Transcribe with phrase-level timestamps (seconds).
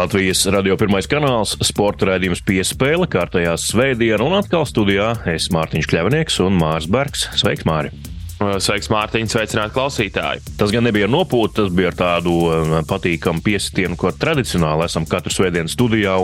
[0.00, 6.40] Latvijas radio pirmais kanāls, sporta raidījums piespēle, kārtējā svētdiena un atkal studijā es Mārtiņš Kļavnieks
[6.46, 7.28] un Mārs Bergs.
[7.36, 7.92] Sveiks, Māri!
[8.40, 10.40] Sveiks, Mārtiņ, sveicināt klausītāji.
[10.56, 15.34] Tas gan nebija nopūta, tas bija ar tādu um, patīkamu piesitienu, ko tradicionāli esam katru
[15.34, 16.14] svētdienu studijā,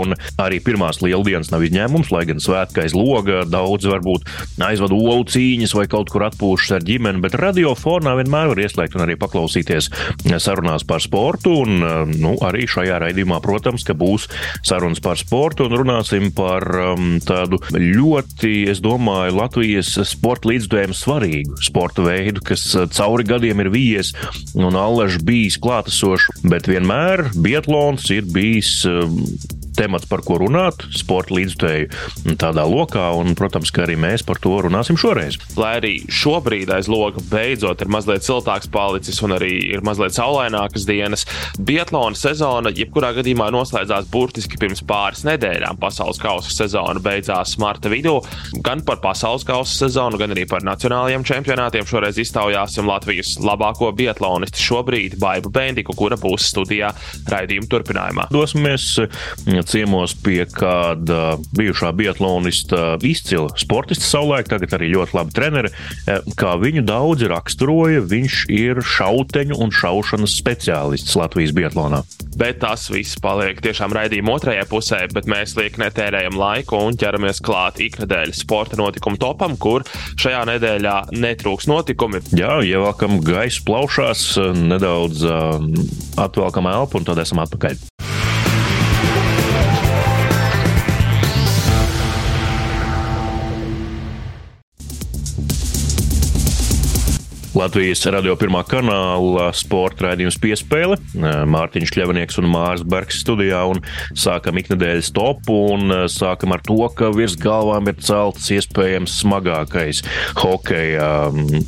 [0.40, 4.30] arī pirmās lieldienas nav izņēmums, lai gan svētkais loga daudz varbūt
[4.64, 9.04] aizvada olu cīņas vai kaut kur atpūšas ar ģimeni, bet radiofonā vienmēr var ieslēgt un
[9.04, 9.90] arī paklausīties
[10.40, 14.24] sarunās par sportu, un um, nu, arī šajā raidījumā, protams, ka būs
[14.64, 16.64] sarunas par sportu, un runāsim par
[16.94, 23.64] um, tādu ļoti, es domāju, Latvijas sporta līdzdojumu svarīgu sporta veidu, kas eh, cauri gadiem
[23.64, 24.12] ir vies
[24.54, 29.04] un allaž bijis klātesošs, bet vienmēr Bietlons ir bijis eh,
[29.76, 34.54] temats, par ko runāt, sporta līdzstēju tādā lokā, un, protams, ka arī mēs par to
[34.66, 35.38] runāsim šoreiz.
[35.58, 40.86] Lai arī šobrīd aiz loga beidzot ir mazliet siltāks palicis un arī ir mazliet saulainākas
[40.88, 41.26] dienas,
[41.66, 45.80] Bietlona sezona jebkurā gadījumā noslēdzās burtiski pirms pāris nedēļām.
[45.80, 48.18] Pasaules kausa sezona beidzās marta vidū.
[48.64, 54.62] Gan par pasaules kausa sezonu, gan arī par nacionālajiem čempionātiem šoreiz iztaujāsim Latvijas labāko bietlonistu
[54.62, 56.92] šobrīd, Baibu Bendiku, kura būs studijā
[57.30, 58.28] raidījuma turpinājumā.
[58.34, 58.92] Dosimies
[59.68, 65.72] ciemos pie kāda bijušā biatlonista, izcila sportista savulaik, tagad arī ļoti labi treneri.
[66.06, 72.02] E, kā viņu daudzi raksturoja, viņš ir šauteņu un šaušanas speciālists Latvijas biatlonā.
[72.36, 77.40] Bet tas viss paliek tiešām raidījuma otrajā pusē, bet mēs liek netērējam laiku un ķeramies
[77.44, 79.86] klāt iknedēļas sporta notikumu topam, kur
[80.20, 82.20] šajā nedēļā netrūks notikumi.
[82.36, 85.56] Jā, ievelkam gaisu plaušās, nedaudz uh,
[86.20, 87.80] atvelkam elpu un tad esam atpakaļ.
[97.56, 100.98] Latvijas radio pirmā kanāla sporta raidījums piespēle.
[101.48, 103.80] Mārtiņš Kļavnieks un Mārs Bergs studijā un
[104.12, 110.02] sākam iknedēļas topu un sākam ar to, ka virs galvām ir celts iespējams smagākais
[110.42, 111.08] hokeja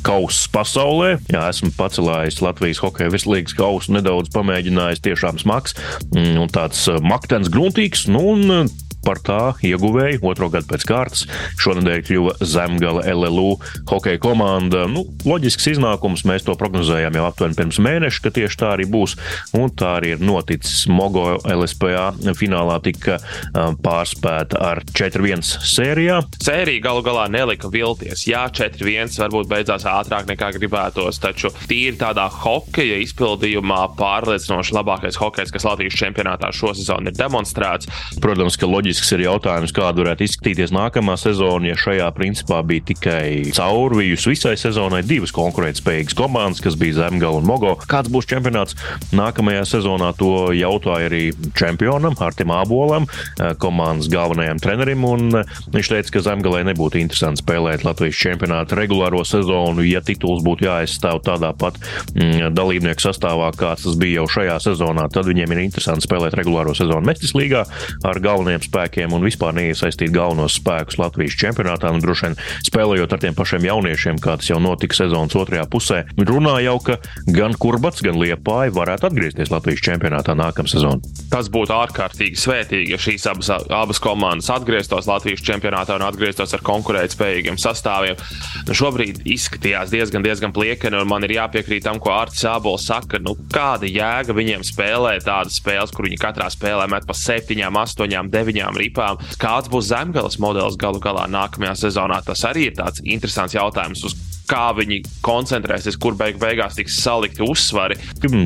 [0.05, 1.15] kauss pasaulē.
[1.33, 5.73] Jā, esmu pacelājis Latvijas hokeja virslīgas kausu nedaudz pamēģinājis tiešām smags
[6.13, 8.05] un tāds maktens gruntīgs.
[8.13, 8.69] Nu, un
[9.05, 11.25] par tā ieguvēju otro gadu pēc kārtas.
[11.61, 13.57] Šonadēļ kļuva Zemgala LLU
[13.89, 14.85] hokeja komanda.
[14.91, 19.15] Nu, loģisks iznākums, mēs to prognozējām jau aptuveni pirms mēneša, ka tieši tā arī būs.
[19.57, 20.85] Un tā arī ir noticis.
[20.89, 23.19] Mogo LSPA finālā tika
[23.83, 26.19] pārspēta ar 4-1 sērijā.
[26.43, 28.25] Sērija galu galā nelika vilties.
[28.29, 35.53] Jā, 4-1 varbūt beidzās ātrāk nekā gribētos, taču tīri tādā hokeja izpildījumā pārliecinoši labākais hokejs,
[35.55, 37.89] kas Latvijas čempionātā šosezon ir demonstrēts.
[38.23, 42.83] Protams, ka loģiski loģisks ir jautājums, kāda varētu izskatīties nākamā sezona, ja šajā principā bija
[42.89, 47.75] tikai caurvijus visai sezonai divas konkurētspējīgas komandas, kas bija Zemgala un Mogo.
[47.87, 48.75] Kāds būs čempionāts
[49.15, 53.07] nākamajā sezonā, to jautāja arī čempionam Artim Ābolam,
[53.39, 58.75] eh, komandas galvenajam trenerim, un eh, viņš teica, ka Zemgalai nebūtu interesanti spēlēt Latvijas čempionāta
[58.79, 61.79] regulāro sezonu, ja tituls būtu jāaizstāv tādā pat
[62.15, 66.75] mm, dalībnieku sastāvā, kāds tas bija jau šajā sezonā, tad viņiem ir interesanti spēlēt regulāro
[66.75, 67.63] sezonu Mestis līgā
[68.03, 71.91] ar galvenajiem spēlētājiem spēkiem un vispār neiesaistīt galvenos spēkus Latvijas čempionātā.
[71.91, 76.03] Nu, droši vien spēlējot ar tiem pašiem jauniešiem, kā tas jau notika sezonas otrajā pusē,
[76.17, 76.97] runā jau, ka
[77.27, 81.01] gan Kurbats, gan Liepāja varētu atgriezties Latvijas čempionātā nākamā sezonā.
[81.33, 86.63] Tas būtu ārkārtīgi svētīgi, ja šīs abas, abas komandas atgrieztos Latvijas čempionātā un atgrieztos ar
[86.65, 88.19] konkurētspējīgiem sastāviem.
[88.67, 93.19] Nu, šobrīd izskatījās diezgan, diezgan pliekani, un man ir jāpiekrīt tam, ko Arts Sābols saka.
[93.23, 98.29] Nu, kāda jēga viņiem spēlēt tādas spēles, kur viņi katrā spēlē met pa 7, 8,
[98.29, 99.19] 9 mazajām ripām.
[99.39, 104.15] Kāds būs zemgājas modelis galu galā nākamajā sezonā, tas arī ir tāds interesants jautājums.
[104.49, 107.99] Kā viņi koncentrēsies, kur beig beigās tiks salikti uzsvari.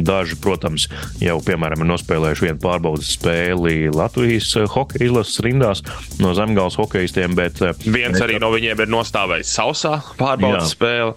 [0.03, 0.89] Daži, protams,
[1.23, 5.83] jau piemēram ir nospēlējuši vienu pārbaudas spēli Latvijas eh, hokeja izlases rindās
[6.19, 7.37] no zemgājas hokeistiem.
[7.39, 7.63] Bet...
[7.63, 10.75] Eh, Viens arī no viņiem ir nostājis sausā pārbaudas jā.
[10.75, 11.13] spēlē.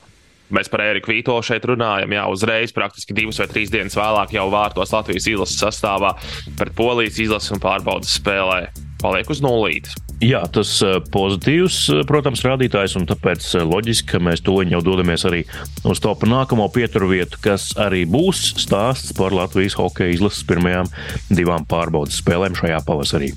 [0.54, 2.12] Mēs par Eriku Vītolu šeit runājam.
[2.14, 6.14] Jā, uzreiz, praktiski divas vai trīs dienas vēlāk, jau vārtos Latvijas izlases sastāvā
[6.54, 8.68] pret polijas izlases un pārbaudas spēlē
[9.02, 9.96] paliek uz nulītes.
[10.24, 14.80] Jā, tas eh, pozitīvs, eh, protams, rādītājs, un tāpēc eh, loģiski, ka mēs to jau
[14.84, 15.42] dodamies arī
[15.84, 20.88] uz to nākamo pieturu vietu, kas arī būs stāsts par Latvijas hokeja izlases pirmajām
[21.28, 23.34] divām pārbaudas spēlēm šajā pavasarī.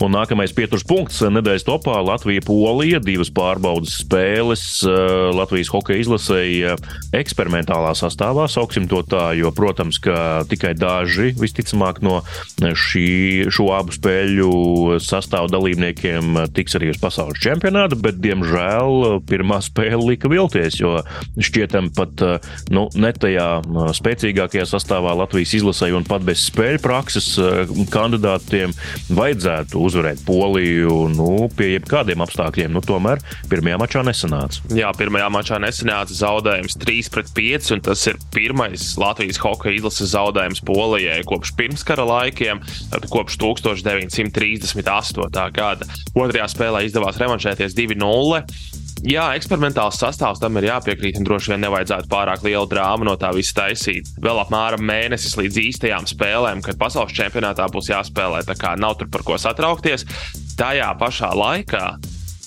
[0.00, 4.62] Un nākamais pieturs punkts nedēļas topā- Latvija-Polija, divas pārbaudas spēles
[5.36, 6.76] Latvijas hokeja izlasēja
[7.12, 12.22] eksperimentālā sastāvā, sauksim to tā, jo, protams, ka tikai daži visticamāk no
[12.56, 14.54] šī, šo abu spēļu
[15.04, 21.02] sastāvu dalībniekiem tiks arī uz pasaules čempionātu, bet, diemžēl, pirmā spēle lika vilties, jo
[21.36, 22.24] šķietam pat
[22.72, 23.50] nu, ne tajā
[24.00, 27.34] spēcīgākajā sastāvā Latvijas izlasēja un pat bez spēļu prakses
[27.92, 28.72] kandidātiem
[29.12, 32.72] vajadzētu uzvarēt Poliju nu, pie jebkādiem apstākļiem.
[32.74, 33.18] Nu, tomēr
[33.50, 34.56] pirmajā mačā nesanāca.
[34.76, 40.08] Jā, pirmajā mačā nesanāca zaudējums 3 pret 5, un tas ir pirmais Latvijas hokeja izlases
[40.14, 42.56] zaudējums Polijai kopš pirmskara laikiem,
[43.10, 45.46] kopš 1938.
[45.56, 45.84] gada.
[46.14, 48.42] Otrajā spēlē izdevās revanšēties 2-0.
[49.00, 53.30] Jā, eksperimentāls sastāvs tam ir jāpiekrīt, un droši vien nevajadzētu pārāk lielu drāmu no tā
[53.32, 54.10] visa taisīt.
[54.20, 59.08] Vēl apmēram mēnesis līdz īstajām spēlēm, kad pasaules čempionātā būs jāspēlē, tā kā nav tur
[59.08, 60.04] par ko satraukties.
[60.60, 61.86] Tajā pašā laikā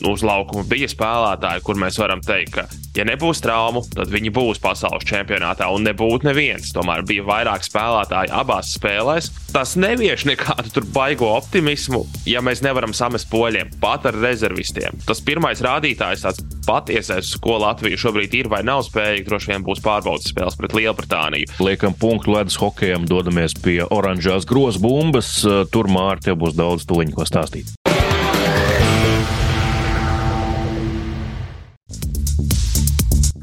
[0.09, 4.59] uz laukuma bija spēlētāji, kur mēs varam teikt, ka Ja nebūs traumu, tad viņi būs
[4.61, 6.69] pasaules čempionātā un nebūtu neviens.
[6.75, 9.31] Tomēr bija vairāk spēlētāji abās spēlēs.
[9.49, 15.01] Tas nevieš nekādu baigo optimismu, ja mēs nevaram samest poļiem pat ar rezervistiem.
[15.09, 19.81] Tas pirmais rādītājs, tāds patiesais, ko Latvija šobrīd ir vai nav spējīga, droši vien būs
[19.81, 21.49] pārbaudas spēles pret Lielbritāniju.
[21.65, 25.39] Liekam punktu ledus hokejam, dodamies pie oranžās grozbumbas.
[25.73, 27.73] Tur Mārtiņa būs daudz tuliņu, ko stāstīt.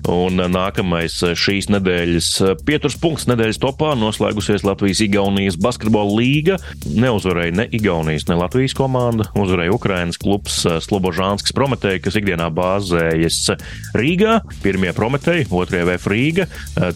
[0.08, 2.28] Un nākamais šīs nedēļas
[2.64, 6.56] pieturs punkts nedēļas topā noslēgusies Latvijas-Igaunijas basketbola līga.
[6.88, 9.26] Neuzvarēja ne Igaunijas, ne Latvijas komanda.
[9.38, 13.52] Uzvarēja Ukrainas klubs Slobožānskas Prometēja, kas ikdienā bāzējas
[13.98, 14.38] Rīgā.
[14.64, 16.48] Pirmie Prometēji, otrie VF Rīga,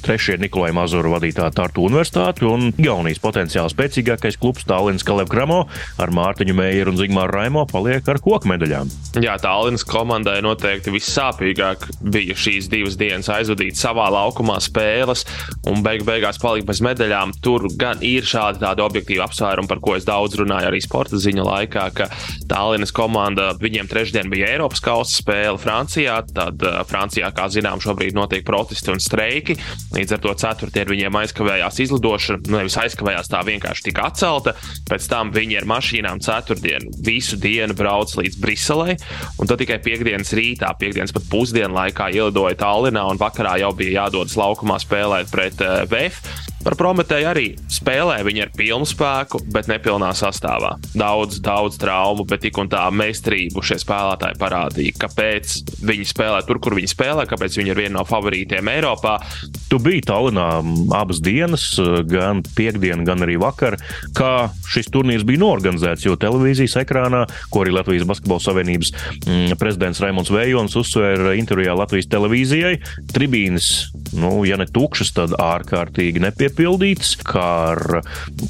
[0.05, 5.65] trešie Nikolai Mazuru vadītā Tartu Universitāte un Igaunijas potenciāli spēcīgākais klubs Tallinas Kalev Kramo
[6.01, 8.91] ar Mārtiņu Meijeru un Zigmāru Raimo paliek ar koku medaļām.
[9.23, 15.25] Jā, Tallinas komandai noteikti vissāpīgāk bija šīs divas dienas dienas aizvadīt savā laukumā spēles
[15.71, 17.35] un beig beigās palikt bez medaļām.
[17.45, 21.45] Tur gan ir šādi tādi objektīvi apsvērumi, par ko es daudz runāju arī sporta ziņu
[21.47, 22.09] laikā, ka
[22.51, 26.21] Tallinas komanda viņiem trešdien bija Eiropas kausa spēle Francijā.
[26.35, 29.57] Tad uh, Francijā, kā zinām, šobrīd notiek protesti un streiki.
[29.95, 34.57] Līdz ar to ceturtdien viņiem aizkavējās izlidošana, nu nevis aizkavējās, tā vienkārši tika atcelta.
[34.91, 38.99] Pēc tam viņi ar mašīnām ceturtdien visu dienu brauc līdz Briselei,
[39.41, 44.03] un tad tikai piekdienas rītā, piekdienas pat pusdienu laikā ielidoja Tallinā un vakarā jau bija
[44.03, 46.19] jādodas laukumā spēlēt pret eh, VF.
[46.65, 50.71] Par Prometēju arī spēlē viņi ar pilnu spēku, bet nepilnā sastāvā.
[50.97, 56.61] Daudz, daudz traumu, bet tik un tā meistarību šie spēlētāji parādīja, kāpēc viņi spēlē tur,
[56.65, 59.19] kur viņi spēlē, kāpēc viņi ir viena no favorītiem Eiropā.
[59.69, 60.47] Tu biji Tallinā
[60.97, 61.67] abas dienas,
[62.09, 63.77] gan piekdienu, gan arī vakar,
[64.17, 64.33] kā
[64.73, 68.95] šis turnīrs bija norganizēts, jo televīzijas ekrānā, ko arī Latvijas Basketbola Savienības
[69.61, 72.79] prezidents Raimons Vējons uzsvēra intervijā Latvijas televīzijai,
[73.13, 73.71] tribīnes,
[74.17, 77.83] nu, ja ne tukšas, tad ārkārtīgi nepieciešamas piepildīts, kā ar,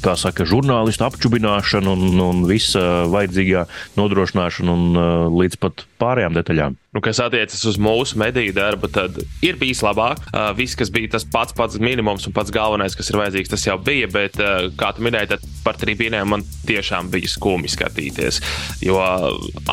[0.03, 3.65] kā saka, žurnālistu apčubināšanu un, un visa vajadzīgā
[3.97, 6.77] nodrošināšanu un uh, līdz pat pārējām detaļām.
[6.95, 10.21] Nu, kas attiecas uz mūsu mediju darbu, tad ir bijis labāk.
[10.29, 13.65] Uh, viss, kas bija tas pats, pats minimums un pats galvenais, kas ir vajadzīgs, tas
[13.67, 14.07] jau bija.
[14.13, 18.39] Bet, uh, kā tu minēji, tad par tribīnēm man tiešām bija skumji skatīties.
[18.85, 19.01] Jo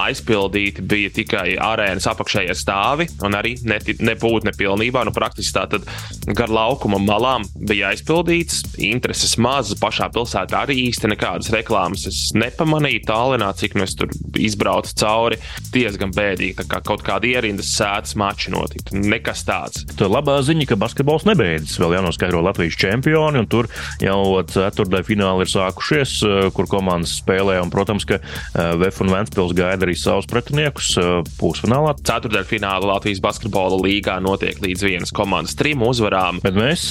[0.03, 5.05] aizpildīti bija tikai arēnas apakšējie stāvi, un arī nebūtu nepilnībā.
[5.07, 5.87] Nu, praktiski tā tad
[6.35, 8.65] gar laukuma malām bija aizpildīts.
[8.83, 13.05] Intereses maz, pašā pilsētā arī īsti nekādas reklāmas es nepamanīju.
[13.07, 14.11] Tālinā, cik nu es tur
[14.43, 15.39] izbraucu cauri,
[15.71, 16.59] diezgan bēdīgi.
[16.63, 18.97] Tā kā kaut kā kāda ierindas sēdes mači notiktu.
[18.97, 19.85] Nekas tāds.
[19.99, 21.77] Tā labā ziņa, ka basketbols nebeidzas.
[21.81, 23.69] Vēl jānoskaidro Latvijas čempioni, un tur
[24.03, 27.59] jau ceturtajā finālā ir sākušies, eh, kur komandas spēlē.
[27.63, 31.95] Un, protams, ka eh, VF un Ventspils gaida arī savus pretiniekus eh, pusfinālā.
[32.01, 36.41] Ceturtajā finālā Latvijas basketbola līgā notiek līdz vienas komandas trim uzvarām.
[36.45, 36.87] Bet mēs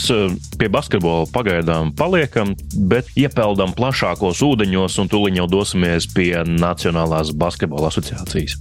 [0.60, 2.54] pie basketbola pagaidām paliekam,
[2.92, 8.60] bet iepeldam plašākos ūdeņos un tuliņ jau dosimies pie Nacionālās basketbola asociācijas.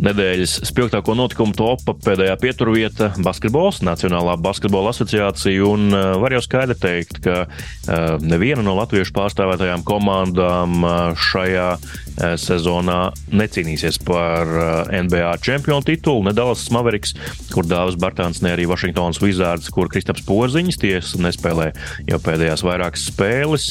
[0.00, 5.66] Nedēļas spilgtāko notikumu topa pēdējā pieturvieta- basketbols, Nacionālā basketbola asociācija.
[5.66, 10.94] Un uh, var jau skaidri teikt, ka uh, neviena no latviešu pārstāvētajām komandām uh,
[11.30, 11.74] šajā
[12.40, 12.98] sezonā
[13.32, 14.48] necīnīsies par
[14.90, 16.24] NBA čempionu titulu.
[16.26, 17.14] Ne Dallas Mavericks,
[17.52, 21.70] kur Dāvis Bartāns, ne arī Washingtonas Wizards, kur Kristaps Porziņš tiesa nespēlē
[22.10, 23.68] jau pēdējās vairākas spēles.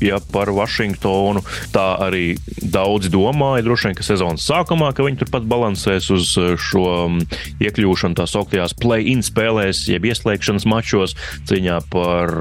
[0.00, 1.42] Ja par Washingtonu
[1.74, 6.32] tā arī daudzi domāja, droši vien, ka sezonas sākumā, ka viņi turpat balansēs uz
[6.64, 7.18] šo um,
[7.60, 11.16] iekļūšanu tā sauktajās play-in spēlēs, jeb ieslēgšanas mačos,
[11.50, 12.32] cīņā par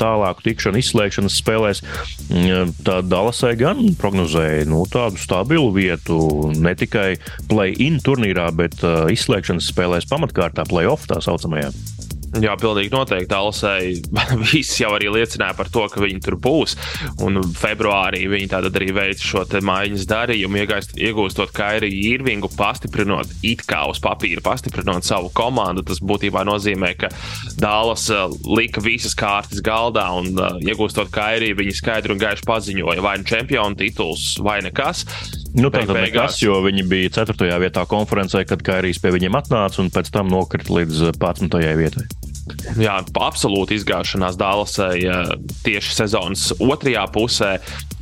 [0.00, 1.82] tālāku tikšanu izslēgšanas spēlēs.
[2.28, 7.14] Mm, tad Dallasai gan prognozēja nu, tādu stabilu vietu ne tikai
[7.50, 11.72] play-in turnīrā, bet uh, izslēgšanas spēlēs pamatkārtā, play-off tā saucamajā.
[12.38, 13.34] Jā, pilnīgi noteikti.
[13.34, 13.96] Alasai
[14.52, 16.76] viss jau arī liecināja par to, ka viņi tur būs.
[17.26, 23.64] Un februārī viņi tātad arī veica šo maiņas darījumu, iegaist, iegūstot Kairiju Irvingu, pastiprinot it
[23.66, 25.82] kā uz papīra, pastiprinot savu komandu.
[25.88, 27.10] Tas būtībā nozīmē, ka
[27.60, 33.02] Dālas uh, lika visas kārtas galdā un uh, iegūstot Kairiju, viņi skaidri un gaiši paziņoja,
[33.04, 35.06] vai nu čempionu tituls, vai nekas.
[35.56, 37.50] Nu, tā tad nekas, jo viņi bija 4.
[37.62, 41.58] vietā konferencē, kad Kairijs pie viņiem atnāca un pēc tam nokrita līdz 11.
[41.80, 42.06] vietai.
[42.80, 44.98] Jā, absolūti izgāšanās Dālasai
[45.64, 47.52] tieši sezonas otrajā pusē.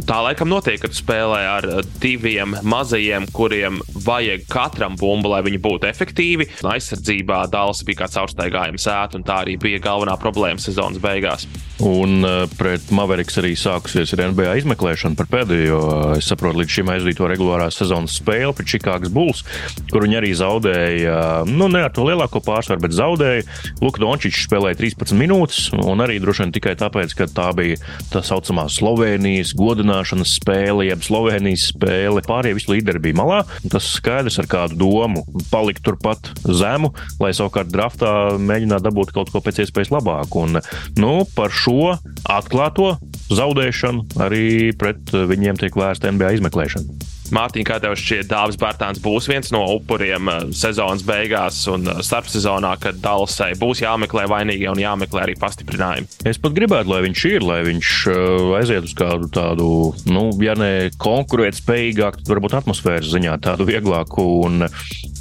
[0.08, 1.66] Tā laikam notiek, kad spēlē ar
[1.98, 6.46] diviem mazajiem, kuriem vajag katram bumbu, lai viņi būtu efektīvi.
[6.62, 11.48] Aizsardzībā Dālas bija kā caurstaigājuma sēta, un tā arī bija galvenā problēma sezonas beigās.
[11.84, 12.24] Un
[12.58, 15.82] pret Mavericks arī sākusies ar NBA izmeklēšanu par pēdējo,
[16.18, 19.44] es saprotu, līdz šim aizdīto regulārās sezonas spēli pret Čikāgas Bulls,
[19.92, 21.18] kur viņi arī zaudēja,
[21.50, 23.46] nu, ne ar to lielāko pārsvaru, bet zaudēja.
[23.82, 24.02] Luka
[24.38, 27.78] Dončičs spēlēja 13 minūtes, un arī droši vien tikai tāpēc, ka tā bija
[28.12, 32.22] tā saucamā Slovenijas godināšanas spēle, jeb Slovenijas spēle.
[32.22, 33.40] Pārējie visi līderi bija malā.
[33.66, 39.42] Tas skaidrs ar kādu domu palikt turpat zemu, lai savukārt draftā mēģinātu dabūt kaut ko
[39.42, 40.46] pēc iespējas labāku.
[40.46, 40.62] Un,
[41.02, 42.94] nu, par šo atklāto
[43.34, 47.17] zaudēšanu arī pret viņiem tiek vērsta NBA izmeklēšana.
[47.34, 52.00] Mārtiņ, kā tev šķiet, Dāvis Bārtāns būs viens no upuriem eh, sezonas beigās un eh,
[52.04, 56.08] starpsezonā, kad Dallasai būs jāmeklē vainīgie un jāmeklē arī pastiprinājumi?
[56.28, 59.68] Es pat gribētu, lai viņš ir, lai viņš eh, aiziet uz kādu tādu,
[60.08, 64.64] nu, ja ne konkurētspējīgāku, tad varbūt atmosfēras ziņā tādu vieglāku un,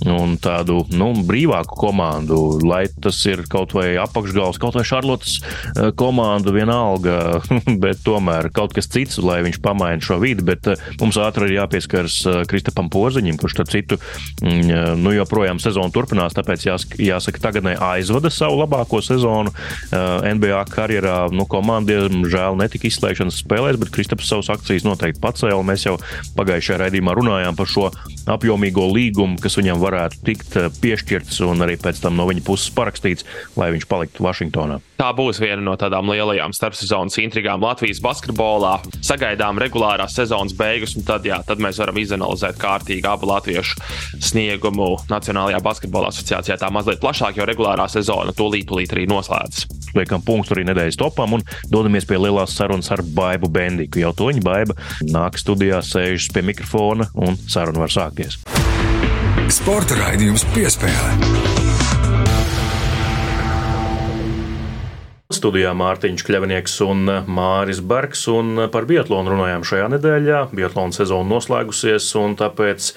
[0.08, 5.42] un tādu, nu, brīvāku komandu, lai tas ir kaut vai apakšgals, kaut vai Šarlotas
[6.00, 7.42] komanda vienalga,
[7.84, 10.72] bet tomēr kaut kas cits, lai viņš pamaina šo vidi, bet
[11.02, 13.98] mums ātri ir jāpieskatās pieskars uh, Kristapam Porziņam, kurš, starp citu,
[14.42, 16.66] mm, uh, nu, joprojām sezonu turpinās, tāpēc
[17.01, 21.27] jāsaka, tagadnē aizvada savu labāko sezonu uh, NBA karjerā.
[21.34, 25.63] Nu, komandiem žēl netika izslēgšanas spēlēs, bet Kristaps savus akcijas noteikti pacēla.
[25.66, 25.98] Mēs jau
[26.38, 27.89] pagājušajā raidījumā runājām par šo
[28.30, 33.25] apjomīgo līgumu, kas viņam varētu tikt piešķirts un arī pēc tam no viņa puses parakstīts,
[33.58, 34.82] lai viņš paliktu Vašingtonā.
[34.98, 38.80] Tā būs viena no tādām lielajām starpsezonas intrigām Latvijas basketbolā.
[39.06, 43.79] Sagaidām regulārās sezonas beigas, un tad, jā, tad mēs varam izanalizēt kārtīgi abu latviešu
[44.20, 49.67] sniegumu Nacionālajā basketbola asociācijā tā mazliet plašāk, jo regulārā sezona tūlīt, tūlīt arī noslēdzas.
[49.98, 54.03] Liekam punktu arī nedēļas topam un dodamies pie lielās sarunas ar Baibu Bendiku.
[54.03, 54.77] Jau toņa Baiba
[55.08, 58.41] nāk studijā, sēžas pie mikrofona un saruna var sākties.
[59.53, 61.67] Sporta raidījums piespēlē.
[65.27, 68.22] Studijā Mārtiņš Kļavnieks un Māris Bergs.
[68.31, 70.46] Un par biatlonu runājām šajā nedēļā.
[70.55, 72.93] Biatlona sezona noslēgusies, un tāpēc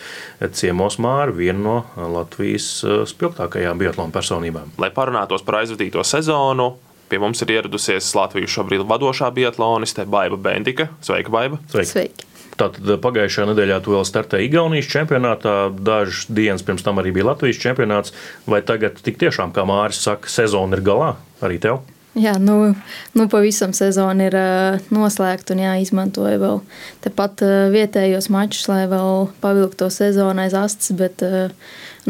[0.55, 4.71] ciemos Māri viena no Latvijas eh, spilgtākajām biatlona personībām.
[4.79, 6.77] Lai parunātos par aizvadīto sezonu,
[7.11, 10.87] Pie mums ir ieradusies Latvijas šobrīd vadošā biatloniste Baiva Bendika.
[11.03, 11.59] Sveika, Baiva!
[11.73, 11.91] Sveiki.
[11.91, 12.27] Sveiki.
[12.55, 17.59] Tātad pagājušajā nedēļā tu vēl startēji Igaunijas čempionātā, dažas dienas pirms tam arī bija Latvijas
[17.59, 18.15] čempionāts.
[18.47, 21.83] Vai tagad tik tiešām, kā Māris saka, sezona ir galā arī tev?
[22.19, 22.73] Jā, nu,
[23.15, 26.59] nu pavisam sezona ir uh, noslēgta un jāizmantoja vēl
[27.05, 31.55] tepat uh, vietējos mačus, lai vēl pavilktu to sezonu aiz astes, bet uh,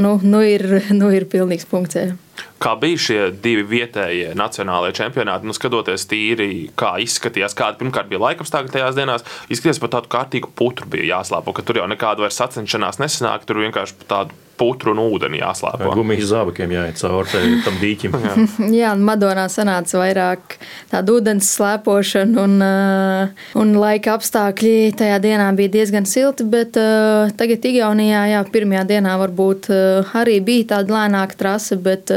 [0.00, 0.64] nu, nu, ir,
[1.00, 2.00] nu ir pilnīgs punkts.
[2.00, 2.16] Jā.
[2.60, 5.48] Kā bija šie divi vietējie nacionālajie čempionāti?
[5.48, 10.52] Nu, skatoties tīri, kā izskatījās, kāda pirmkārt bija laikapstākļi tajās dienās, izskatījās pat tādu kārtīgu
[10.56, 15.00] putru bija jāslēpo, ka tur jau nekāda vairs sacenšanās nesanāk, tur vienkārši tādu putru un
[15.06, 15.90] ūdeni jāslēpo.
[15.96, 18.16] Gumijas zābakiem jāiet cauri tam dīķim.
[18.26, 18.34] jā,
[18.82, 20.58] jā Madonā sanāca vairāk
[20.90, 27.32] tādu ūdens slēpošanu, un, uh, un laika apstākļi tajā dienā bija diezgan silti, bet uh,
[27.40, 32.10] tagad Igaunijā, jā, pirmajā dienā varbūt uh, arī bija tāda lēnāka trase, bet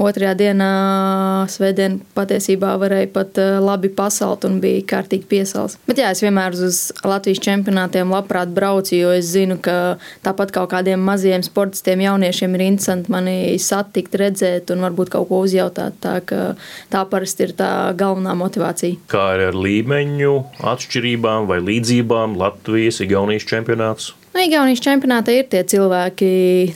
[0.00, 0.70] otrajā dienā
[1.50, 5.76] svētdien patiesībā varēja pat labi pasalt un bija kārtīgi piesals.
[5.88, 10.70] Bet jā, es vienmēr uz Latvijas čempionātiem labprāt braucu, jo es zinu, ka tāpat kaut
[10.72, 15.98] kādiem maziem sportiem sportistiem, jauniešiem ir interesanti mani satikt, redzēt un varbūt kaut ko uzjautāt.
[16.00, 16.20] Tā,
[16.90, 19.00] tā parasti ir tā galvenā motivācija.
[19.10, 24.14] Kā ir ar līmeņu atšķirībām vai līdzībām Latvijas, Igaunijas čempionāts?
[24.36, 26.26] Nu, Igaunijas čempionātā ir tie cilvēki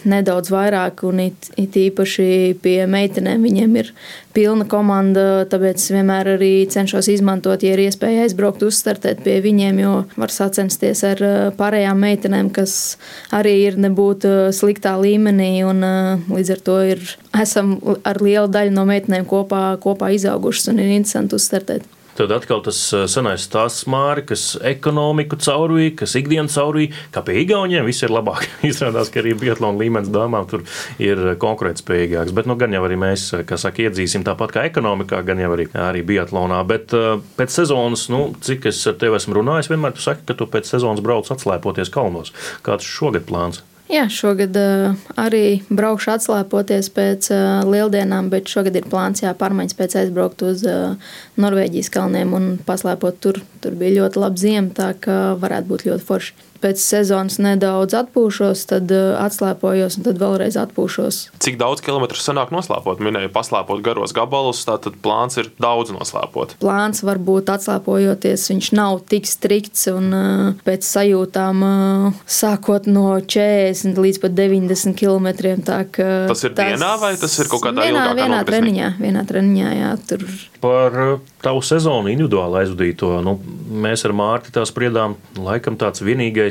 [0.08, 3.90] nedaudz vairāk, un it, it īpaši pie meitenēm viņiem ir
[4.32, 5.44] pilna komanda.
[5.50, 10.32] Tāpēc es vienmēr arī cenšos izmantot, ja ir iespēja aizbraukt, uzstartēt pie viņiem, jo var
[10.32, 12.96] sacensties ar uh, pārējām meitenēm, kas
[13.36, 15.52] arī ir nebūt uh, sliktā līmenī.
[15.68, 17.04] Un, uh, līdz ar to ir,
[17.44, 17.76] esam
[18.08, 21.84] ar lielu daļu no meitenēm kopā, kopā izaugušas un ir interesanti uzstartēt.
[22.20, 27.38] Tad atkal tas eh, senais stāsts māri, kas ekonomiku caurvīja, kas ikdienas caurvīja, kā pie
[27.40, 28.44] Igauniem viss ir labāk.
[28.70, 30.66] Izrādās, ka arī Bietlāna līmenis dāmām tur
[31.00, 32.34] ir konkurētspējīgāks.
[32.36, 35.70] Bet nu, gan jau arī mēs, kā saka, iedzīsim tāpat kā ekonomikā, gan jau arī,
[35.72, 36.60] arī Bietlānā.
[36.68, 40.36] Bet uh, pēc sezonas, nu, cik es ar tevi esmu runājis, vienmēr tu saki, ka
[40.36, 42.36] tu pēc sezonas brauc atslēpoties kalnos.
[42.68, 43.64] Kāds šogad plāns?
[43.90, 49.74] Jā, šogad uh, arī braukšu atslēpoties pēc uh, lieldienām, bet šogad ir plāns jā, pārmaiņas
[49.78, 50.94] pēc aizbraukt uz uh,
[51.42, 53.40] Norvēģijas kalniem un paslēpot tur.
[53.64, 58.66] Tur bija ļoti laba ziema, tā ka varētu būt ļoti forši pēc sezonas nedaudz atpūšos,
[58.70, 61.20] tad uh, atslēpojos un tad vēlreiz atpūšos.
[61.42, 63.02] Cik daudz kilometru sanāk noslēpot?
[63.04, 66.56] Minēju, paslēpot garos gabalus, tātad plāns ir daudz noslēpot.
[66.62, 74.00] Plāns varbūt atslēpojoties, viņš nav tik strikts un uh, pēc sajūtām uh, sākot no 40
[74.00, 75.30] līdz pat 90 km.
[75.64, 78.94] Tā, tas ir tas dienā vai tas ir kaut kādā vienā, vienā treniņā?
[79.00, 80.24] Vienā treniņā, jā, tur.
[80.60, 80.96] Par
[81.40, 83.38] tavu sezonu individuāli aizvadīto, nu,
[83.80, 86.49] mēs ar Mārti tā spriedām, laikam tāds vienīgais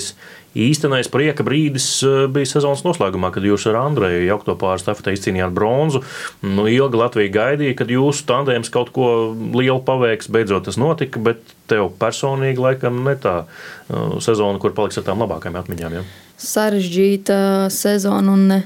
[0.58, 5.54] īstenais prieka brīdis eh, bija sezonas noslēgumā, kad jūs ar Andreju jaukto pāri stafetē izcīnījāt
[5.56, 6.04] bronzu.
[6.46, 9.12] Nu, ilgi Latvija gaidīja, kad jūsu tandēms kaut ko
[9.56, 10.32] lielu paveiks.
[10.34, 15.22] Beidzot tas notika, bet tev personīgi laikam ne tā uh, sezona, kur paliks ar tām
[15.26, 16.00] labākajām atmiņām.
[16.00, 16.08] Ja?
[16.40, 18.60] sarežģīta sezona, un ne,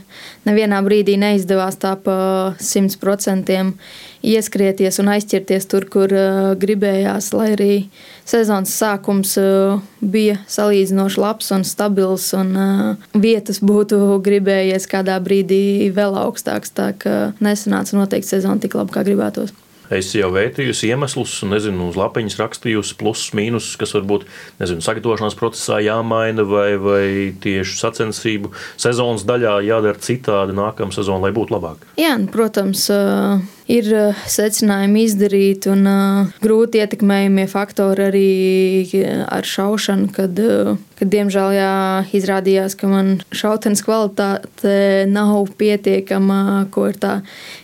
[0.48, 2.16] nevienā brīdī neizdevās tā pa
[2.62, 3.74] simt procentiem
[4.24, 7.32] ieskrieties un aizķerties tur, kur uh, gribējās.
[7.36, 7.72] Lai arī
[8.28, 15.92] sezonas sākums uh, bija salīdzinoši labs un stabils, un uh, vietas būtu gribējies kādā brīdī
[15.96, 16.74] vēl augstāks.
[16.74, 19.54] Tā kā nesanāca noteikti sezona tik labi, kā gribētos.
[19.94, 24.24] Es jau vērtījusi iemeslus, nezinu, uz lapiņas rakstījusi plusus, mīnusus, kas varbūt
[24.62, 27.08] nezinu, sagatavošanās procesā jāmaina, vai, vai
[27.44, 31.84] tieši sacensību sezonas daļā jādara citādi nākamā sezona, lai būtu labāk.
[32.00, 32.88] Jā, nu, protams.
[32.94, 38.32] Uh ir eh, secinājumi izdarīti un uh, grūti ietekmējumie faktori arī
[39.00, 41.76] eh, ar šaušanu, kad, uh, kad diemžēl jā,
[42.20, 44.76] izrādījās, ka man šautenes kvalitāte
[45.12, 47.14] nav pietiekama, ko ir tā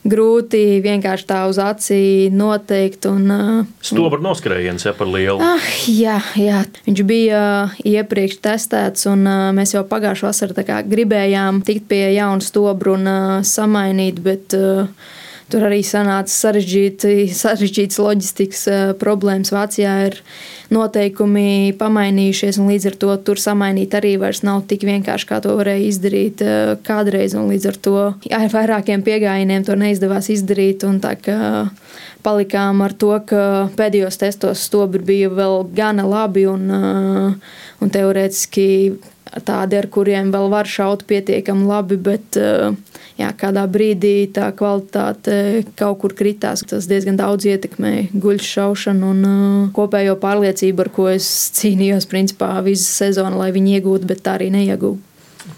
[0.07, 3.09] grūti vienkārši tā uz acī noteikt.
[3.09, 5.39] Un, uh, Stobra noskrējiens, ja par lielu.
[5.43, 7.43] Ah, jā, jā, viņš bija
[7.83, 13.31] iepriekš testēts un uh, mēs jau pagājušā vasarā gribējām tikt pie jauna stobra un uh,
[13.45, 14.88] samainīt, bet uh,
[15.49, 19.49] Tur arī sanāca sarežģītas loģistikas eh, problēmas.
[19.53, 20.19] Vācijā ir
[20.69, 25.55] noteikumi pamainījušies, un līdz ar to tur samainīt arī vairs nav tik vienkārši, kā to
[25.57, 27.33] varēja izdarīt eh, kādreiz.
[27.33, 30.85] Līdz ar to ar vairākiem piegājieniem to neizdevās izdarīt.
[32.23, 38.67] Palikām ar to, ka pēdējos testos stobri bija vēl gana labi un, eh, un teorētiski
[39.45, 42.73] tādi, ar kuriem vēl var šaut pietiekami labi, bet uh,
[43.19, 46.63] jā, kādā brīdī tā kvalitāte kaut kur kritās.
[46.69, 51.29] Tas diezgan daudz ietekmēja guļu šaušanu un uh, kopējo pārliecību, ar ko es
[51.60, 55.08] cīnījos principā visu sezonu, lai viņi iegūtu, bet tā arī neiegūtu.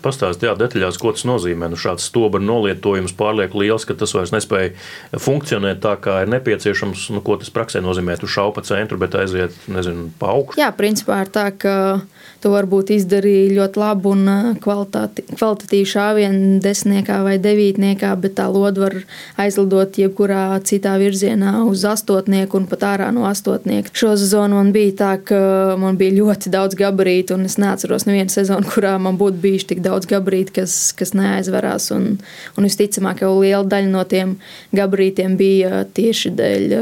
[0.01, 1.69] Pastāstiet, detaļās, ko tas nozīmē.
[1.71, 4.73] Nu, šāds stobra nolietojums pārlieku liels, ka tas vairs nespēja
[5.21, 7.09] funkcionēt tā, kā ir nepieciešams.
[7.15, 8.17] Nu, ko tas praksē nozīmē?
[8.21, 10.61] Tu šauji pa centru, bet aiziet nezinu, pa augšu.
[10.61, 11.75] Jā, principā ir tā, ka
[12.41, 14.29] tu varbūt izdarīji ļoti labu un
[14.61, 18.97] kvalitatīvu šāvienu desmitniekā vai devītniekā, bet tā loda var
[19.41, 23.93] aizlidot jebkurā citā virzienā uz astotnieku un pat ārā no astotnieka.
[23.97, 25.41] Šo sezonu man bija tā, ka
[25.81, 29.83] man bija ļoti daudz gabarītu, un es neatceros nevienu sezonu, kurā man būtu bijuši tik
[29.85, 31.91] daudz gabarītu, kas, kas neaizverās.
[31.95, 32.15] Un,
[32.57, 34.37] un visticamāk, jau liela daļa no tiem
[34.75, 36.75] gabarītiem bija tieši dēļ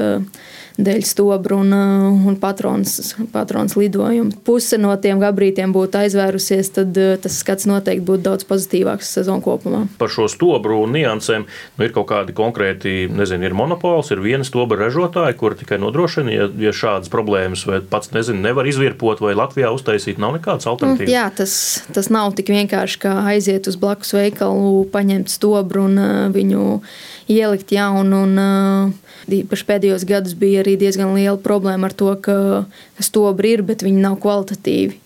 [0.80, 4.32] dēļ stobra un, uh, un patrons, patrons lidojuma.
[4.48, 9.44] Puse no tiem gabrītiem būtu aizvērusies, tad uh, tas skats noteikti būtu daudz pozitīvāks sezonu
[9.46, 9.84] kopumā.
[10.00, 14.80] Par šo stobru niansēm nu, ir kaut kādi konkrēti, nezinu, ir monopols, ir viena stobra
[14.86, 19.74] ražotāja, kur tikai nodrošina, ja, ja šādas problēmas vai pats nezinu, nevar izvirpot vai Latvijā
[19.76, 21.12] uztaisīt, nav nekādas alternatīvas.
[21.12, 21.54] Jā, tas,
[21.96, 26.80] tas nav tik vienkārši kā aiziet uz blakus veikalu, paņemt stobru un uh, viņu
[27.30, 28.24] ielikt jaunu.
[28.30, 28.98] Un,
[29.34, 32.36] Īpaši pēdējos gados bija arī diezgan liela problēma ar to, ka
[33.04, 34.98] stobri ir, bet viņi nav kvalitatīvi.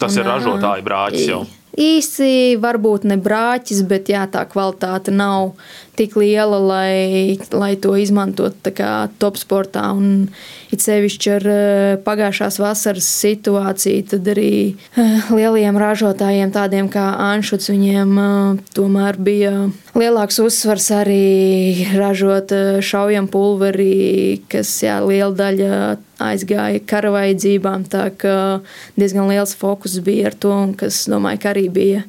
[0.00, 1.42] Tas un, ir ražotāju brāķis jau.
[1.78, 2.30] īsti
[2.62, 5.52] varbūt ne brāķis, bet jā, tā kvalitāte nav
[5.96, 8.72] tik liela, lai, lai to izmantotu
[9.20, 9.84] top sportā.
[9.92, 10.28] Un
[10.72, 17.68] it sevišķi ar eh, pagājušās vasaras situāciju, tad arī eh, lielajiem ražotājiem, tādiem kā Anšuts,
[17.72, 19.52] viņiem eh, tomēr bija
[19.98, 25.82] lielāks uzsvars arī ražot šaujam pulveri, kas jā, liela daļa
[26.22, 27.84] aizgāja kara vajadzībām.
[27.92, 28.36] Tā kā
[28.96, 32.06] diezgan liels fokus bija ar to, un kas, domāju, ka arī bija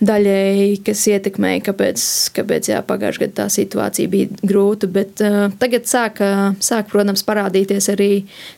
[0.00, 2.04] daļēji, kas ietekmēja, kāpēc,
[2.36, 4.90] kāpēc jā, pagājušajā gadā tā situācija bija grūta.
[4.92, 6.20] Bet uh, tagad sāk,
[6.64, 8.10] sāk, protams, parādīties arī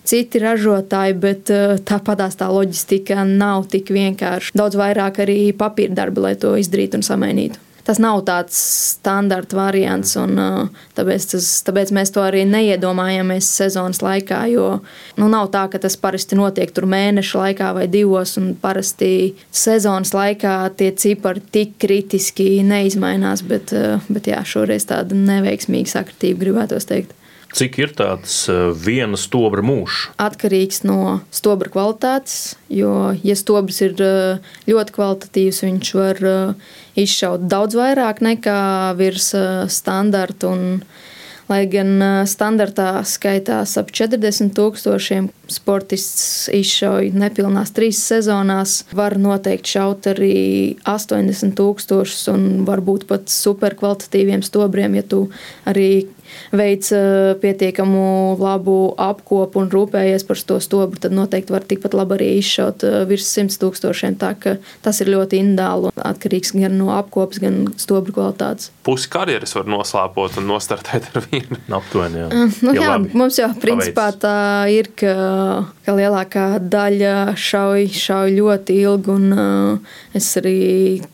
[0.09, 4.57] citi ražotāji, bet uh, tāpatās tā loģistika nav tik vienkārša.
[4.59, 8.57] Daudz vairāk arī papīra darba, lai to izdarītu un samainītu tas nav tāds
[8.93, 10.13] standarta variants.
[10.21, 10.37] Un,
[10.97, 14.43] tāpēc, tas, tāpēc mēs to arī neiedomājamies sezonas laikā.
[14.53, 14.69] Jo
[15.17, 19.11] nu, nav tā, ka tas parasti notiek tur mēneša laikā vai divos, parasti
[19.49, 23.45] sezonas laikā tie cipari tik kritiski neizmainās.
[23.49, 23.73] Bet,
[24.13, 27.18] bet jā, šoreiz tāda neveiksmīga sakritība gribētos teikt.
[27.57, 28.35] Cik ir tāds
[28.85, 30.11] viena stobra mūžs?
[30.21, 32.59] Atkarīgs no stobra kvalitātes.
[32.69, 33.95] Jo, ja stobrs ir
[34.69, 36.21] ļoti kvalitatīvs, viņš var
[36.99, 38.59] izšaut daudz vairāk nekā
[39.01, 39.31] virs
[39.73, 40.53] standarta.
[41.49, 41.97] Lai gan
[42.29, 50.35] standartā skaitās ap 40 tūkstošiem, sportists izšauj nepilnās trīs sezonās, var noteikti šaut arī
[50.89, 55.27] 80 tūkstošus un varbūt pat superkvalitatīviem stobriem, ja tu
[55.69, 55.91] arī
[56.53, 56.89] veic
[57.41, 62.85] pietiekamu labu apkopu un rūpējies par to stobru, tad noteikti var tikpat labi arī izšaut
[63.09, 64.19] virs 100 tūkstošiem.
[64.19, 68.71] Tas ir ļoti individuāli un atkarīgs gan no apkopes, gan stobra kvalitātes.
[68.87, 71.61] Pusi karjeras var noslēpot un nostartēt ar vienu.
[71.79, 72.29] Aptuveni, jā.
[72.65, 74.37] Nu, jā, jā mums jau principā tā
[74.73, 75.15] ir, ka,
[75.85, 80.59] ka lielākā daļa šauj, šauj ļoti ilgi, un uh, es arī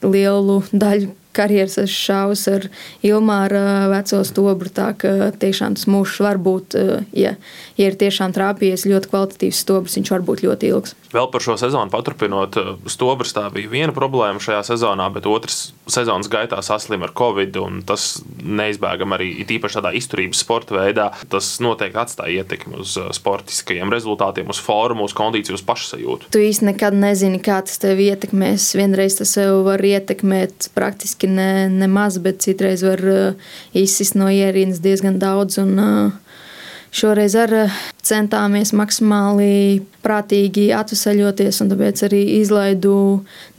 [0.02, 2.66] lielu daļu karjeras esmu šāvis ar
[3.06, 4.72] Ilmāra veco stobru.
[4.74, 6.76] Tā ka tiešām tas mūžs var būt,
[7.16, 7.34] ja,
[7.78, 10.96] ja ir tiešām trāpījies ļoti kvalitatīvs stobrs, viņš var būt ļoti ilgs.
[11.14, 12.56] Vēl par šo sezonu paturpinot,
[12.90, 17.82] stobrs tā bija viena problēma šajā sezonā, bet otrs sezonas gaitā saslima ar covid, un
[17.86, 21.10] tas neizbēgami arī īpaši tādā izturības sporta veidā.
[21.30, 26.32] Tas noteikti atstāja ietekmi uz sportiskajiem rezultātiem, uz formu, uz kondīciju, uz pašsajūtu.
[26.34, 28.72] Tu īsti nekad nezini, kā tas tevi ietekmēs.
[28.78, 33.02] Vienreiz tas jau var ietekmēt praktiski ne, ne maz, bet citreiz var
[33.72, 35.58] izsist no ierīnas diezgan daudz.
[35.62, 35.78] Un,
[36.94, 37.64] Šoreiz arī
[38.04, 42.96] centāmies maksimāli prātīgi atvesaļoties, un tāpēc arī izlaidu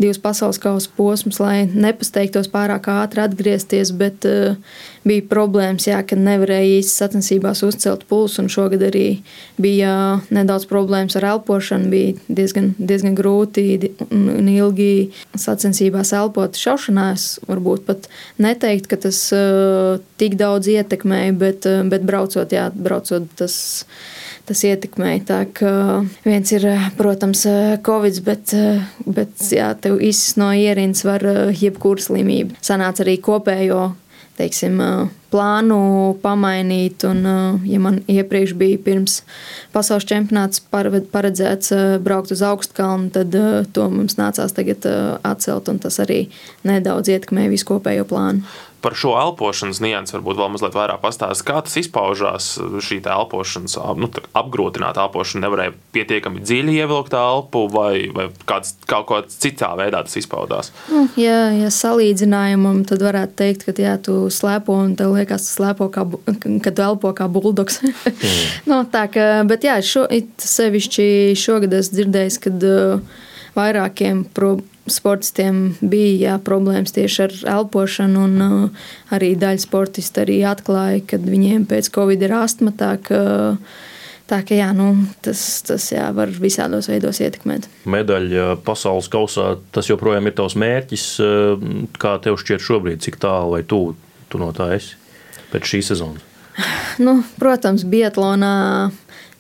[0.02, 3.92] divus pasaules kausa posmus, lai nepasteigtos pārāk ātri atgriezties.
[3.98, 4.58] Bet uh,
[5.08, 9.08] bija problēmas, jā, ka nevarēja īsti sacensībās uzcelt pulsu, un šogad arī
[9.62, 11.90] bija nedaudz problēmas ar elpošanu.
[11.94, 13.66] Bija diezgan, diezgan grūti
[14.12, 16.60] un ilgi sacensībās elpot.
[16.60, 18.10] Šaušanās varbūt pat
[18.42, 23.58] neteikt, ka tas uh, tik daudz ietekmēja, bet, uh, bet braucot, jā, braucot tas
[24.46, 25.26] tas ietekmēja.
[25.28, 25.42] Tā
[26.26, 26.68] viens ir,
[27.00, 27.46] protams,
[27.86, 28.56] covid, bet,
[29.06, 32.58] bet jā, tev izsist no ierīnas var jebkura slimība.
[32.66, 33.94] Sanāca arī kopējo
[34.36, 34.80] teiksim,
[35.32, 35.80] plānu
[36.24, 37.04] pamainīt.
[37.08, 37.24] Un,
[37.68, 39.22] ja man iepriekš bija pirms
[39.76, 43.36] pasaules čempionāts paredzēts braukt uz augstkalnu, tad
[43.76, 44.88] to mums nācās tagad
[45.24, 45.72] atcelt.
[45.84, 46.26] Tas arī
[46.68, 48.44] nedaudz ietekmē visu kopējo plānu
[48.86, 52.52] par šo elpošanas niansu varbūt vēl mazliet vairāk pastāstīt, kā tas izpaužās.
[52.86, 59.34] Šī elpošanas, nu, apgrūtināta elpošana nevarēja pietiekami dziļi ievilkt elpu, vai, vai kāds, kaut kādā
[59.34, 60.70] citā veidā tas izpaudās.
[60.94, 65.58] Nu, ja, ja salīdzinājumam, tad varētu teikt, ka jā, tu slēpo un tev liekas, tas
[65.58, 66.06] slēpo kā,
[66.62, 67.82] kad tu elpo kā buldogs.
[67.82, 68.42] mm.
[68.70, 70.06] no, tā, ka, bet jā, šo,
[70.46, 71.08] sevišķi
[71.42, 73.24] šogad es dzirdēju, kad uh,
[73.56, 80.40] vairākiem problēmām sportistiem bija jā, problēmas tieši ar elpošanu, un uh, arī daļa sportistu arī
[80.48, 82.74] atklāja, ka viņiem pēc covid ir astma.
[82.78, 83.20] Tā, ka,
[84.30, 84.92] tā ka jā, nu,
[85.26, 87.68] tas, tas jā, var visādos veidos ietekmēt.
[87.90, 91.08] Medaļa pasaules kausā tas joprojām ir tavs mērķis.
[91.24, 91.66] Uh,
[92.02, 93.88] kā tev šķiet šobrīd, cik tālu vai tu,
[94.30, 95.00] tu no tā esi
[95.54, 96.32] pēc šīs sezonas?
[96.96, 98.54] Nu, protams, Biatlonā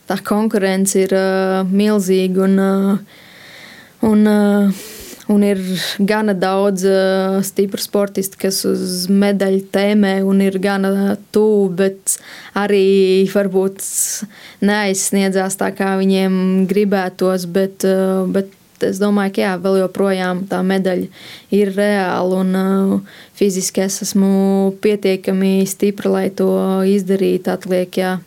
[0.09, 2.49] tā konkurence ir uh, milzīga.
[2.49, 3.21] Un, uh,
[4.05, 4.85] un, uh,
[5.25, 5.57] Un ir
[6.05, 12.17] gana daudz uh, stipru sportistu, kas uz medaļu tēmē un ir gana tuvu, bet
[12.53, 13.81] arī varbūt
[14.61, 17.47] neaizsniedzās tā, kā viņiem gribētos.
[17.49, 18.53] Bet, uh, bet
[18.85, 21.09] es domāju, ka jā, vēl joprojām tā medaļa
[21.57, 26.51] ir reāla un uh, fiziski es esmu pietiekami stipra, lai to
[26.85, 27.49] izdarītu.
[27.55, 28.19] Atliek, jā,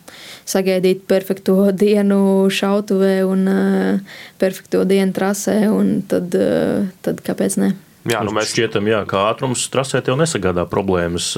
[0.49, 7.75] sagaidīt perfekto dienu šautavē un uh, perfekto dienu trasē, un tad, uh, tad kāpēc ne?
[8.09, 11.33] Jā, nu, mēs šķietam, jā, ka ātrums trasē tev nesagādā problēmas.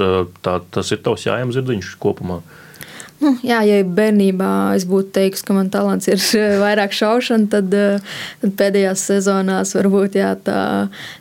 [0.46, 2.38] Tā, tas ir tavs jājams zirdziņš kopumā.
[3.22, 6.22] Nu, jā, ja bērnībā es būtu teicis, ka man talants ir
[6.62, 7.74] vairāk šaušana, tad,
[8.42, 10.62] tad pēdējās sezonās varbūt jā, tā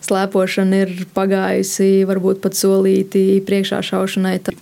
[0.07, 4.39] slēpošana ir pagājusi varbūt pat solīti priekšā šaušanai.
[4.49, 4.57] Tad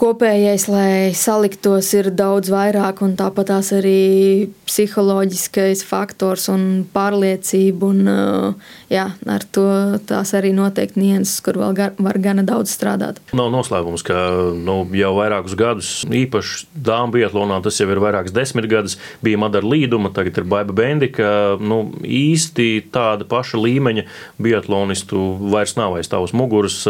[0.00, 7.90] kopējais, lai saliktos, ir daudz vairāk, un tāpat tās arī psiholoģiskais faktors un pārliecība.
[7.90, 9.66] Un, uh, jā, ar to
[10.08, 13.20] tās arī noteikti nianses, kur vēl gar, var gana daudz strādāt.
[13.36, 14.18] Nav noslēpums, ka
[14.56, 19.68] nu, jau vairākus gadus, īpaši dāmas biatlonā, tas jau ir vairākas desmit gadus, bija Madara
[19.68, 21.58] Līduma, tagad ir Baiba Bendika.
[21.60, 24.06] Nu, īsti tāda paša līmeņa
[24.40, 26.86] biatlonistu vairs nav aiz tavas muguras.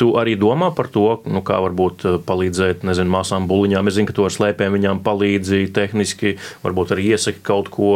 [0.00, 3.90] Tu arī domā par to, nu, kā varbūt eh, palīdzēt nezinu, māsām buliņām.
[3.90, 7.92] Es zinu, ka to ar slēpēm viņām palīdzi tehniski, varbūt arī iesaki kaut ko,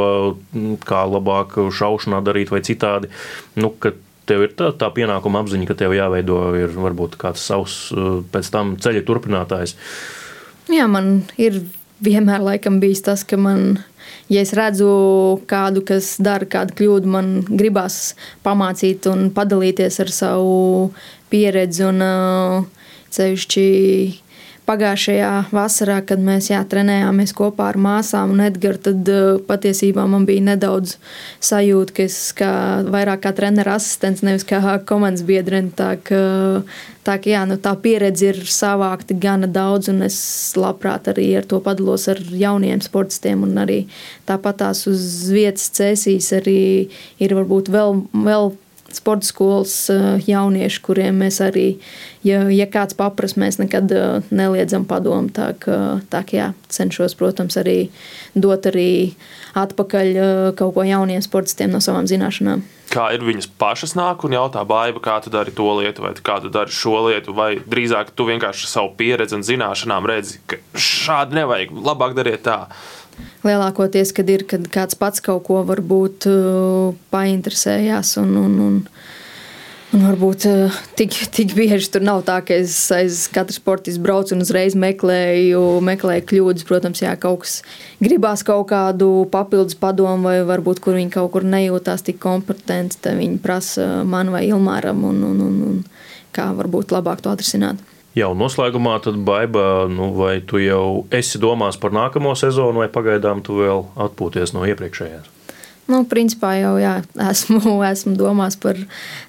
[0.53, 3.13] mm, kā labāk šaušanā darīt vai citādi.
[3.57, 3.75] Nu,
[4.23, 8.51] Tev ir tā, tā pienākuma apziņa, ka tev jāveido ir varbūt kāds savs eh, pēc
[8.55, 9.75] tam ceļa turpinātājs.
[10.71, 11.59] Jā, man ir
[12.03, 13.81] vienmēr laikam bijis tas, ka man
[14.33, 14.93] ja es redzu
[15.51, 18.15] kādu, kas dara kādu kļūdu, man gribās
[18.47, 20.55] pamācīt un padalīties ar savu
[21.33, 22.05] pieredzi un
[23.13, 23.71] ceļšķi.
[24.63, 29.09] Pagājušajā vasarā, kad mēs jā, trenējāmies kopā ar māsām un Edgars, tad
[29.49, 30.95] patiesībā man bija nedaudz
[31.43, 32.53] sajūta, ka es kā
[32.87, 35.75] vairāk kā treneru asistents, nevis kā komandas biedrene.
[35.75, 36.23] Tā, ka,
[37.03, 40.23] tā, ka, jā, nu, tā pieredze ir savākta gana daudz, un es
[40.55, 43.43] labprāt arī ar to padalos ar jauniem sportistiem.
[44.31, 45.03] Tāpat tās uz
[45.35, 46.61] vietas cēsīs arī
[47.19, 48.55] ir varbūt vēl, vēl
[48.99, 51.67] sporta skolas eh, jaunieši, kuriem mēs arī,
[52.27, 55.33] ja, ja kāds paprasa, mēs nekad eh, neliedzam padomu.
[55.35, 55.79] Tā ka,
[56.13, 57.77] tā ka jā, cenšos, protams, arī
[58.35, 59.15] dot arī
[59.59, 62.65] atpakaļ eh, kaut ko jauniem sportistiem no savām zināšanām.
[62.93, 66.41] Kā ir viņas pašas nāk un jautā, baiva, kā tu dari to lietu, vai kā
[66.45, 71.41] tu dari šo lietu, vai drīzāk tu vienkārši savu pieredzi un zināšanām redzi, ka šādi
[71.41, 72.59] nevajag, labāk dariet tā.
[73.47, 78.77] Lielākoties, kad ir kad kāds pats kaut ko varbūt uh, painteresējās un, un, un,
[79.93, 84.37] un varbūt uh, tik, tik bieži tur nav tā, ka es aiz katru sportistu braucu
[84.37, 86.67] un uzreiz meklēju, meklēju kļūdas.
[86.69, 87.59] Protams, jā, kaut kas
[88.03, 93.19] gribās kaut kādu papildus padomu vai varbūt, kur viņi kaut kur nejūtās tik kompetenti, tad
[93.19, 95.83] viņi prasa man vai Ilmāram un, un, un, un
[96.33, 97.83] kā varbūt labāk to atrisināt.
[98.13, 103.41] Jau noslēgumā, tad, Baiba, nu, vai tu jau esi domās par nākamo sezonu, vai pagaidām
[103.45, 105.31] tu vēl atpūties no iepriekšējās?
[105.89, 106.99] Nu, principā jau jā,
[107.31, 108.77] esmu, esmu domās par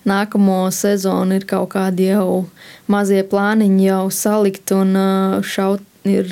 [0.07, 1.39] nākamo sezonu.
[1.39, 2.43] Ir kaut kādi jau
[2.91, 4.95] mazie plāniņi jau salikt un
[5.47, 5.87] šaut.
[6.03, 6.27] Ir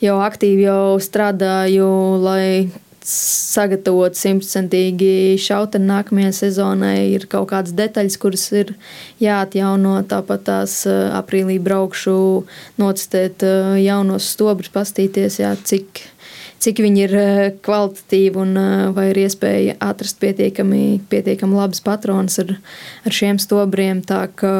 [0.00, 1.88] jau aktīvi jau strādāju,
[2.24, 2.70] lai
[3.08, 6.96] sagatavot simtprocentīgi šauteni nākamajai sezonai.
[7.16, 8.74] Ir kaut kādas detaļas, kuras ir
[9.22, 9.98] jāatjauno.
[10.10, 12.16] Tāpat tās aprīlī braukšu
[12.82, 13.44] nocistēt
[13.82, 16.04] jaunos stobrus, pastīties, jā, cik,
[16.62, 17.16] cik viņi ir
[17.66, 18.62] kvalitatīvi un
[18.96, 22.56] vai ir iespēja atrast pietiekami, pietiekami labas patronas ar,
[23.06, 24.04] ar šiem stobriem.
[24.06, 24.54] Tā ka,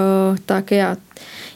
[0.48, 0.92] tā ka jā,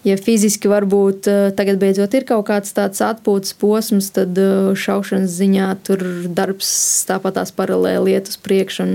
[0.06, 5.34] ja fiziski varbūt eh, tagad beidzot ir kaut kāds tāds atpūtas posms, tad eh, šaušanas
[5.40, 6.70] ziņā tur darbs
[7.08, 8.94] tāpat tās paralēli iet uz priekšu un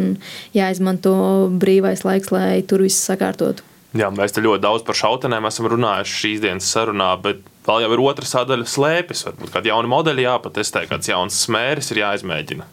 [0.57, 1.15] jāizmanto
[1.61, 3.67] brīvais laiks, lai tur viss sakārtotu.
[3.97, 7.89] Jā, mēs te ļoti daudz par šautenēm esam runājuši šīs dienas sarunā, bet vēl jau
[7.91, 9.25] ir otra sadaļa slēpes.
[9.27, 12.69] Varbūt kādi jauni modeļi jāpatestē, kāds jauns smēris ir jāizmēģina.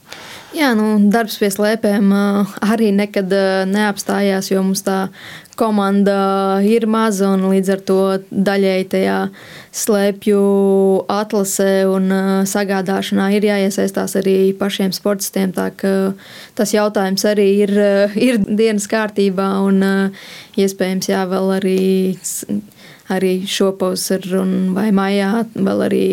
[0.55, 2.15] Jā, nu, darbs pie slēpēm
[2.63, 3.35] arī nekad
[3.69, 5.09] neapstājās, jo mums tā
[5.59, 6.19] komanda
[6.65, 7.99] ir maza un līdz ar to
[8.31, 9.17] daļēji tajā
[9.75, 10.43] slēpju
[11.13, 12.15] atlasē un
[12.49, 15.53] sagādāšanā ir jāiesaistās arī pašiem sportistiem.
[15.53, 17.75] Tas jautājums arī ir,
[18.15, 19.85] ir dienas kārtībā un
[20.59, 21.79] iespējams jā, vēl arī,
[23.15, 24.27] arī šopavasar
[24.77, 26.05] vai maijā vēl arī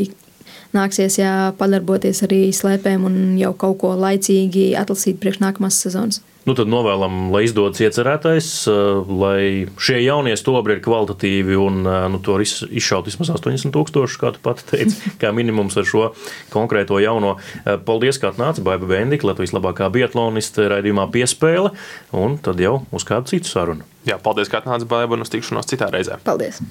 [0.76, 6.22] nāksies jā, padarboties arī slēpēm un jau kaut ko laicīgi atlasīt priekš nākamās sezonas.
[6.46, 12.06] Nu, tad novēlam, lai izdodas iecerētais, eh, lai šie jaunie stobri ir kvalitatīvi un eh,
[12.14, 16.12] nu, to izšaut vismaz 80,000, kā tu pati teici, kā minimums ar šo
[16.54, 17.36] konkrēto jauno.
[17.66, 21.74] Eh, paldies, ka atnāci Baiba Bendika, Latvijas labākā biatloniste raidījumā piespēle,
[22.14, 23.90] un tad jau uz kādu citu sarunu.
[24.06, 26.22] Jā, paldies, ka atnāci Baiba un uz tikšanos citā reizē.
[26.30, 26.62] Paldies!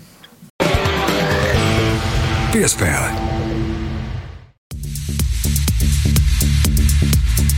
[2.54, 3.34] Piespēle!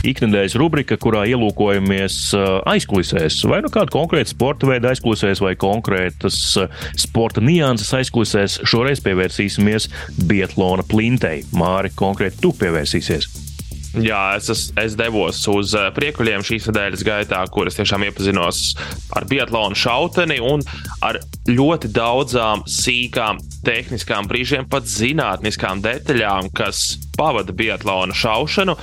[0.07, 2.19] Ikdienas rubrika, kurā ielūkojamies
[2.67, 3.41] aizkulisēs.
[3.49, 6.39] Vai nu kāda konkrēta sporta veida aizkulisēs, vai konkrētas
[6.99, 8.61] sporta nianses aizkulisēs.
[8.67, 9.89] Šoreiz pievērsīsimies
[10.29, 11.43] Bietlona plintei.
[11.57, 13.47] Māri, konkrēti tu pievērsīsies.
[14.03, 18.75] Jā, es, es, es devos uz eh, priekuļiem šīs nedēļas gaitā, kuras tiešām iepazinos
[19.15, 20.61] ar biatlonu šauteni un
[21.05, 28.77] ar ļoti daudzām sīkām tehniskām, brīžiem pat zinātniskām detaļām, kas pavada biatlona šaušanu.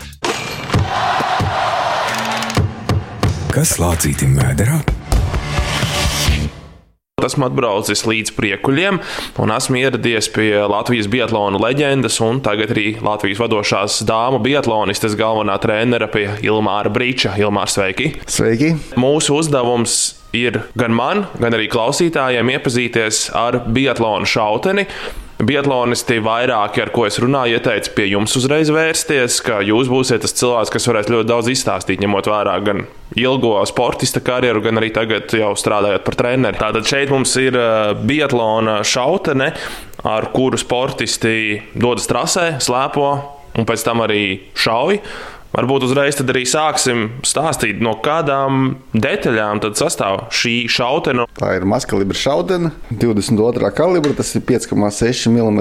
[3.55, 4.81] Kas lācītim vēderā?
[7.23, 8.99] Esmu atbraucis līdz priekuļiem
[9.45, 15.55] un esmu ieradies pie Latvijas biatlona leģendas un tagad arī Latvijas vadošās dāmu biatlonistes galvenā
[15.63, 17.37] trenera pie Ilmāra Brīča.
[17.39, 18.11] Ilmāra, sveiki!
[18.27, 18.75] Sveiki!
[18.99, 20.01] Mūsu uzdevums
[20.35, 24.89] ir gan man, gan arī klausītājiem iepazīties ar biatlonu šauteni.
[25.43, 30.37] Biatlonisti vairāki, ar ko es runāju, ieteica pie jums uzreiz vērsties, ka jūs būsiet tas
[30.39, 32.85] cilvēks, kas varēs ļoti daudz izstāstīt, ņemot vērā gan
[33.19, 36.61] ilgo sportista karjeru, gan arī tagad jau strādājot par treneri.
[36.61, 39.51] Tātad šeit mums ir uh, biatlona šautene,
[40.07, 43.09] ar kuru sportisti dodas trasē, slēpo
[43.59, 44.25] un pēc tam arī
[44.59, 45.01] šauj.
[45.55, 51.29] Varbūt uzreiz tad arī sāksim stāstīt, no kādām detaļām tad sastāv šī šautena.
[51.39, 53.71] Tā ir mazkalibra šautene, 22.
[53.77, 55.61] kalibra, tas ir 5,6 mm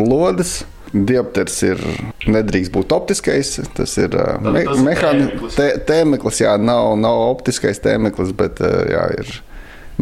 [0.00, 0.62] lodes.
[0.90, 1.82] Diopters ir
[2.26, 3.52] nedrīkst būt optiskais.
[3.76, 6.40] Tas ir me, mehānisks tēmeklis.
[6.42, 9.36] Jā, nav, nav optiskais tēmeklis, bet jā, ir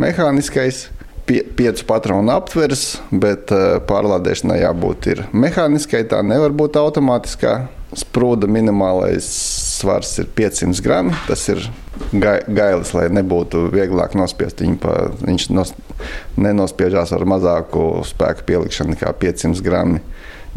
[0.01, 0.87] mehāniskais.
[1.29, 3.51] Pie, piecu patronu aptvers, bet
[3.91, 6.07] pārlādēšanai jābūt mehāniskai.
[6.09, 7.59] Tā nevar būt automātiskā.
[7.97, 9.25] Sprūda minimālais
[9.79, 11.15] svars ir 500 gramu.
[11.29, 11.63] Tas ir
[12.13, 14.79] gailis, lai nebūtu vieglāk nospiest viņu.
[14.83, 15.73] Pa, viņš nos,
[16.37, 20.03] nenospiežās ar mazāku spēku pielikšanu nekā 500 gramu.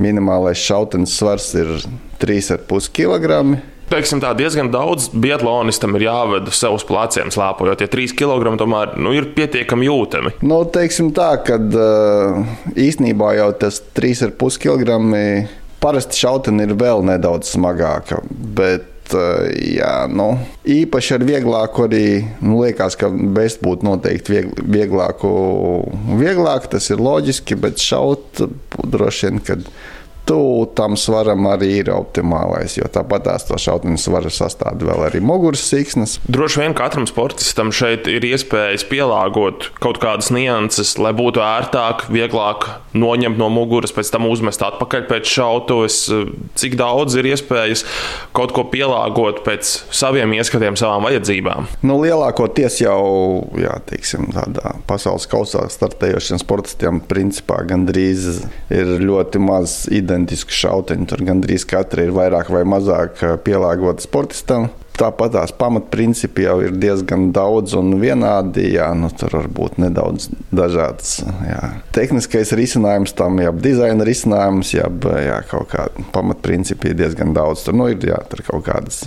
[0.02, 1.78] Minimālais šautenes svars ir
[2.24, 3.62] 3,5 kg.
[3.92, 7.82] Teiksim, tā diezgan daudz biatlonistam ir jāved sev uz pleciem slēpojot.
[7.82, 10.32] Tie 3 kg tomēr nu, ir pietiekami jūtami.
[10.48, 11.58] Nu, teiksim tā, ka
[12.80, 15.02] īsnībā jau tas 3,5 kg
[15.82, 19.48] Parasti šautene ir vēl nedaudz smagāka, bet eh,
[19.80, 20.36] jā, nu,
[20.70, 22.04] īpaši ar vieglāku arī
[22.44, 25.32] nu, liekas, ka best būtu noteikti vieg, vieglāku.
[26.22, 28.44] Vieglāk tas ir loģiski, bet šaut
[28.78, 29.66] droši vien, kad
[30.32, 35.20] tuvu tam svaram arī ir optimālais, jo tāpat tās to šautnes svara sastāv vēl arī
[35.24, 36.18] muguras siksnas.
[36.32, 42.68] Droši vien katram sportistam šeit ir iespējas pielāgot kaut kādas nianses, lai būtu ērtāk, vieglāk
[42.96, 46.00] noņemt no muguras, pēc tam uzmest atpakaļ pēc šautuves.
[46.60, 47.84] Cik daudz ir iespējas
[48.36, 51.68] kaut ko pielāgot pēc saviem ieskatiem, savām vajadzībām?
[51.84, 53.02] Nu, lielākoties jau
[53.60, 61.08] jā, teiksim, tādā pasaules kausā startējošiem sportistiem principā gandrīz ir ļoti maz ideja identiski šauteņi.
[61.10, 64.70] Tur gandrīz katra ir vairāk vai mazāk pielāgota sportistam.
[64.98, 68.68] Tāpat tās pamatprincipi jau ir diezgan daudz un vienādi.
[68.76, 71.20] Jā, nu, tur var būt nedaudz dažāds.
[71.48, 71.62] Jā.
[71.96, 74.90] Tehniskais risinājums tam, jau dizaina risinājums, jau
[75.50, 77.66] kaut kādi pamatprincipi ir diezgan daudz.
[77.66, 79.06] Tur, nu, ir jā, tur kaut kādas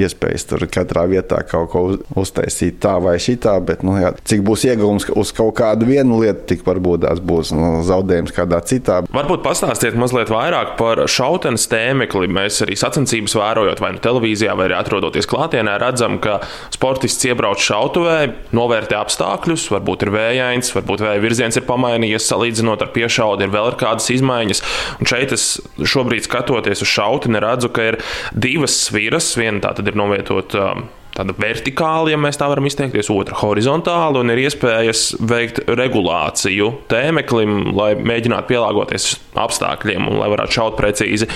[0.00, 1.82] iespējas tur katrā vietā kaut ko
[2.20, 6.46] uztaisīt tā vai šitā, bet nu, jā, cik būs iegūms uz kaut kādu vienu lietu,
[6.52, 9.00] tik varbūt tās būs nu, zaudējums kādā citā.
[9.12, 12.30] Varbūt pastāstiet mazliet vairāk par šautenes tēmekli.
[12.30, 16.38] Mēs arī sacensības vērojot vai nu televīzijā, vai arī atrodoties klātienē, redzam, ka
[16.72, 18.18] sportists iebrauc šautuvē,
[18.56, 23.72] novērtē apstākļus, varbūt ir vējains, varbūt vēja virziens ir pamainījies, salīdzinot ar piešaudu, ir vēl
[23.72, 24.64] ir kādas izmaiņas.
[25.00, 28.00] Un šeit es šobrīd skatoties uz šauteni, redzu, ka ir
[28.32, 29.34] divas sviras.
[29.40, 34.22] Viena tā tad ir novietota um, tāda vertikāla, ja mēs tā varam izteikties, otra horizontāla,
[34.22, 41.30] un ir iespējas veikt regulāciju tēmeklim, lai mēģinātu pielāgoties apstākļiem un lai varētu šaut precīzi.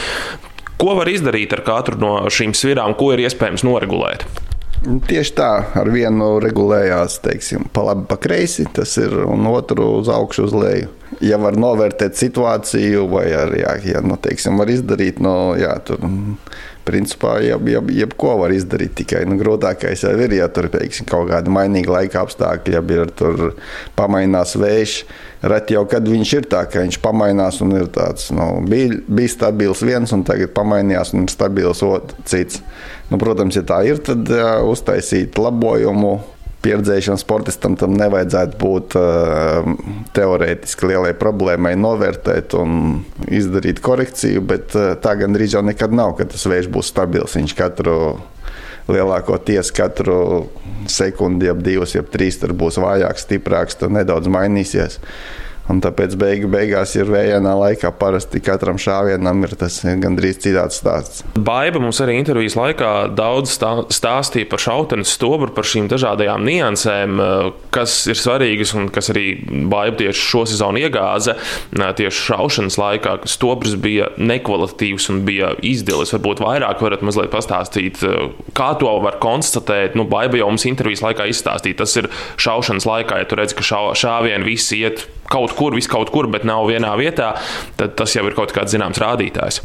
[0.81, 4.27] Ko var izdarīt ar katru no šīm svirām, ko ir iespējams noregulēt?
[4.85, 10.11] Tieši tā, ar vienu regulējās, teiksim, pa labi, pa kreisi, tas ir, un otru uz
[10.13, 10.91] augšu, uz leju.
[11.23, 16.03] Ja var novērtēt situāciju, vai arī, ja, ja nu, teiksim, var izdarīt, no, jā, tur
[16.85, 18.95] principā jeb, jeb, jebko var izdarīt.
[19.01, 23.13] Tikai nu, grūtākais jau ir, ja tur teiksim, kaut kāda mainīga laika apstākļi, ja ir
[23.17, 23.55] tur
[23.99, 24.99] pamainās vējš.
[25.45, 29.33] Reti jau kad viņš ir tā, ka viņš pamainās un ir tāds, nu, bija, bija
[29.33, 32.61] stabils viens, un tagad pamainījās un ir stabils otrs.
[33.11, 36.17] Nu, protams, ja tā ir, tad jā, uztaisīt labojumu
[36.65, 39.69] pieredzējušam sportistam tam nevajadzētu būt uh,
[40.17, 46.29] teorētiski lielai problēmai, novērtēt un izdarīt korekciju, bet uh, tā gandrīz jau nekad nav, ka
[46.33, 47.37] tas vējš būs stabils.
[47.37, 47.99] Viņš katru
[48.91, 50.19] lielākoties katru
[50.91, 55.01] sekundi, ap divas, ap trīs tur būs vājāks, stiprāks, tur nedaudz mainīsies.
[55.73, 61.23] Un tāpēc beigu, beigās ir vējainā laikā parasti katram šāvienam ir tas gandrīz citāds stāsts.
[61.41, 67.23] Baiba mums arī intervijas laikā daudz stāstīja par šautenes stobru, par šīm dažādajām niansēm,
[67.73, 69.25] kas ir svarīgas un kas arī
[69.73, 71.39] Baiba tieši šo sezonu iegāza.
[71.73, 76.13] Tieši šaušanas laikā, stobrs bija nekvalitatīvs un bija izdelis.
[76.13, 78.05] Varbūt vairāk varat mazliet pastāstīt,
[78.53, 79.97] kā to var konstatēt.
[79.97, 81.81] Nu, Baiba jau mums intervijas laikā izstāstīja.
[81.81, 85.91] Tas ir šaušanas laikā, ja tu redz, ka šā, šāvieni visi iet kaut kur, vis
[85.91, 87.35] kaut kur, bet nav vienā vietā,
[87.79, 89.63] tad tas jau ir kaut kāds zināms rādītājs.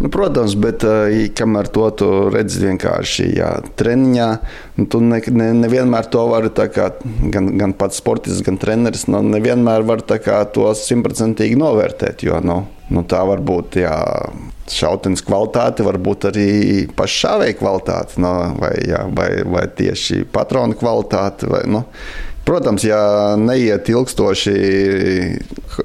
[0.00, 0.84] Nu, protams, bet
[1.36, 4.28] kamēr to tu redzi vienkārši jā, treniņā,
[4.78, 6.86] nu, tu ne, ne, nevienmēr to vari, kā,
[7.34, 12.24] gan, gan pats sportists, gan treneris, nu, nevienmēr var kā, to simtprocentīgi novērtēt.
[12.24, 13.92] Jo, nu, nu, tā var būt jā,
[14.72, 16.48] šautenes kvalitāte, varbūt arī
[16.96, 21.50] paša šāvēja kvalitāte, no, vai, jā, vai, vai tieši patronu kvalitāte.
[21.50, 21.84] Vai, nu,
[22.44, 22.98] Protams, ja
[23.38, 24.52] neiet ilgstoši,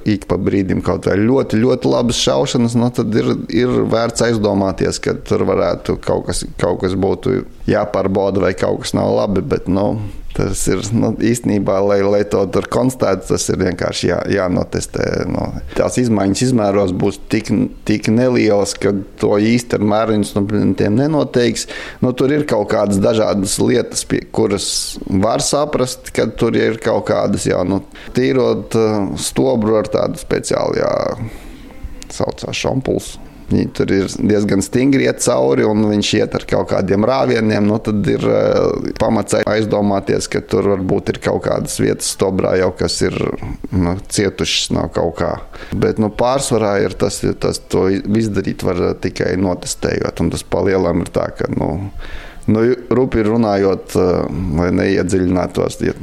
[0.08, 4.98] ik pa brīdim kaut vai ļoti, ļoti labas šaušanas, nu, tad ir, ir vērts aizdomāties,
[5.04, 9.44] ka tur varētu kaut kas, kaut kas būtu jāpārbauda vai kaut kas nav labi.
[9.46, 10.00] Bet, nu,
[10.36, 15.06] Tas ir nu, īstenībā, lai, lai to tur konstatētu, tas ir vienkārši jā, jānotestē.
[15.32, 15.46] Nu,
[15.78, 17.48] tās izmaiņas izmēros būs tik,
[17.88, 20.44] tik nelielas, ka to īsti ar mēriņus nu,
[20.98, 21.66] nenoteiks.
[22.04, 24.68] Nu, tur ir kaut kādas dažādas lietas, pie, kuras
[25.08, 27.80] var saprast, ka tur ir kaut kādas jau nu,
[28.16, 30.96] tīrot uh, stobru ar tādu speciālu, jā,
[32.12, 37.06] saucās šampulsu Viņi tur ir diezgan stingri iet cauri, un viņš iet ar kaut kādiem
[37.06, 37.68] rāvieniem.
[37.68, 42.72] Nu, tad ir uh, pamats aizdomāties, ka tur varbūt ir kaut kādas vietas stobrā jau,
[42.78, 43.14] kas ir
[43.70, 45.32] nu, cietušas no kaut kā.
[45.74, 51.12] Bet nu, pārsvarā ir tas, tas to izdarīt var tikai notestējot, un tas palielam ir
[51.14, 51.50] tā, ka.
[51.54, 51.70] Nu,
[52.46, 52.60] Nu,
[52.94, 55.94] rupi runājot, eh, lai neiedziļinātos, ja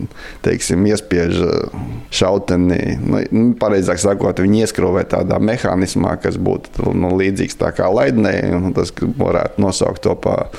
[0.44, 1.78] teiksim, iespiež eh,
[2.12, 7.88] šauteni, nu, nu, pareizāk sakot, viņi ieskrovē tādā mehānismā, kas būtu nu, līdzīgs tā kā
[7.88, 10.52] laidnē, un tas varētu nosaukt to par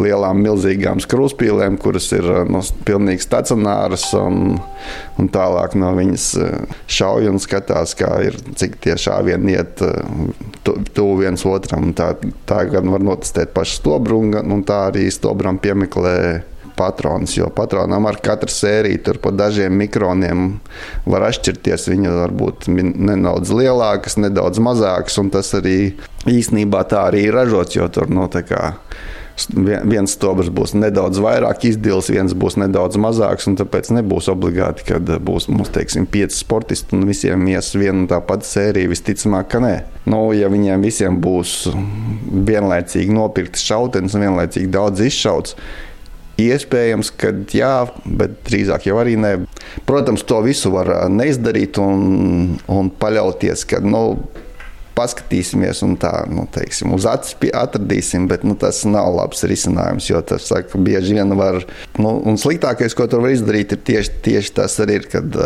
[0.00, 4.56] lielām, milzīgām skrūspīlēm, kuras ir eh, nu, pilnīgi stacionāras, un,
[5.20, 6.30] un tālāk no viņas
[6.96, 9.84] šauj un skatās, kā ir, cik tie šāvieni iet
[10.64, 11.92] tuvu viens otram.
[11.96, 12.14] Tā,
[12.48, 16.42] tā gan var notestēt pašu stobru, un tā arī stobru oktobram piemeklē
[16.76, 20.58] patronus, jo patronam ar katru sēriju tur pa dažiem mikroniem
[21.08, 21.88] var atšķirties.
[21.88, 25.96] Viņa var būt nedaudz lielākas, nedaudz mazākas, un tas arī
[26.28, 28.74] īsnībā tā arī ir ražots, jo tur no nu, tā kā
[29.56, 33.48] viens stobrs būs nedaudz vairāk izdils, viens būs nedaudz mazāks.
[33.60, 38.20] Tāpēc nebūs obligāti, ka būs mums, teiksim, pieci sportisti un visiem ies viena un tā
[38.24, 38.92] pati sērija.
[38.92, 39.74] Visticamāk, ka nē.
[40.08, 41.66] Nu, ja viņiem visiem būs
[42.46, 45.58] vienlaicīgi nopirktas šautenes un vienlaicīgi daudz izšauts,
[46.36, 49.30] Iespējams, ka jā, bet drīzāk jau arī nē.
[49.88, 54.02] Protams, to visu var neizdarīt un, un paļauties, ka nu,
[54.96, 60.22] paskatīsimies un tā, nu, teiksim, uz acis atradīsim, bet nu, tas nav labs risinājums, jo
[60.24, 61.60] tas saka, bieži vien var,
[62.00, 65.36] nu, un sliktākais, ko tur var izdarīt, ir tieši, tieši tas arī, ir, kad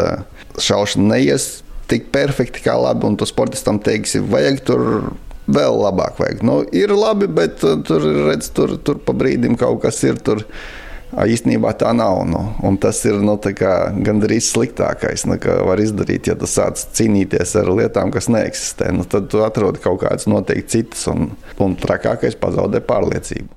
[0.61, 1.51] šaušana neies
[1.91, 4.87] tik perfekti kā labi, un tu sportistam teiksi, vajag tur
[5.51, 6.19] vēl labāk.
[6.21, 6.45] Vajag.
[6.47, 10.21] Nu, ir labi, bet tur, redz, tur, tur pa brīdim kaut kas ir.
[10.25, 10.45] Tur,
[11.11, 12.23] Īstenībā tā nav.
[12.31, 12.43] Nu,
[12.79, 13.35] tas ir nu,
[14.07, 18.93] gandrīz sliktākais, nu, ko var izdarīt, ja tu sāc cīnīties ar lietām, kas neeksistē.
[18.95, 23.51] Nu, tad tu atrodi kaut kādas noteikti citas, un, un trakākais pazaudē pārliecību.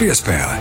[0.00, 0.56] Piespēle.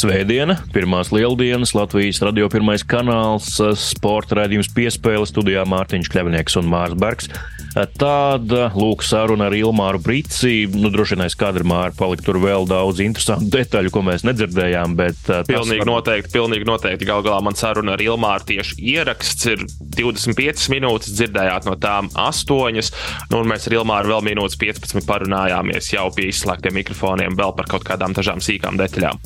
[0.00, 6.94] Svētdiena, pirmās lieldienas, Latvijas radio pirmais kanāls, sporta raidījums piespēle studijā Mārtiņš Kļavnieks un Mārs
[6.98, 7.26] Bergs.
[7.70, 10.64] Tāda lūk saruna ar Ilmāru Brici.
[10.74, 14.96] Nu, droši vien aiz kadra māra palika tur vēl daudz interesantu detaļu, ko mēs nedzirdējām.
[14.98, 15.90] Bet, uh, pilnīgi var...
[15.92, 17.08] noteikti, pilnīgi noteikti.
[17.08, 19.64] Galu galā man saruna ar Ilmāru tieši ieraksts ir
[19.98, 22.90] 25 minūtes, dzirdējāt no tām 8.
[23.30, 27.70] Nu, un mēs ar Ilmāru vēl minūtes 15 parunājāmies jau pie izslēgtiem mikrofoniem vēl par
[27.70, 29.22] kaut kādām dažām sīkām detaļām.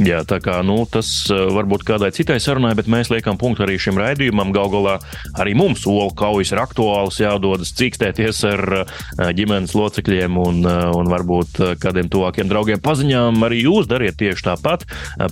[0.00, 3.74] Jā, tā kā nu, tas eh, varbūt kādai citai sarunai, bet mēs liekam punktu arī
[3.76, 4.48] šim raidījumam.
[4.54, 4.94] Galu galā
[5.36, 8.94] arī mums olu kaujas ir aktuāls, jādodas cīkstēties ar eh,
[9.36, 13.44] ģimenes locekļiem un, eh, un varbūt kādiem tuvākiem draugiem paziņām.
[13.44, 14.86] Arī jūs dariet tieši tāpat.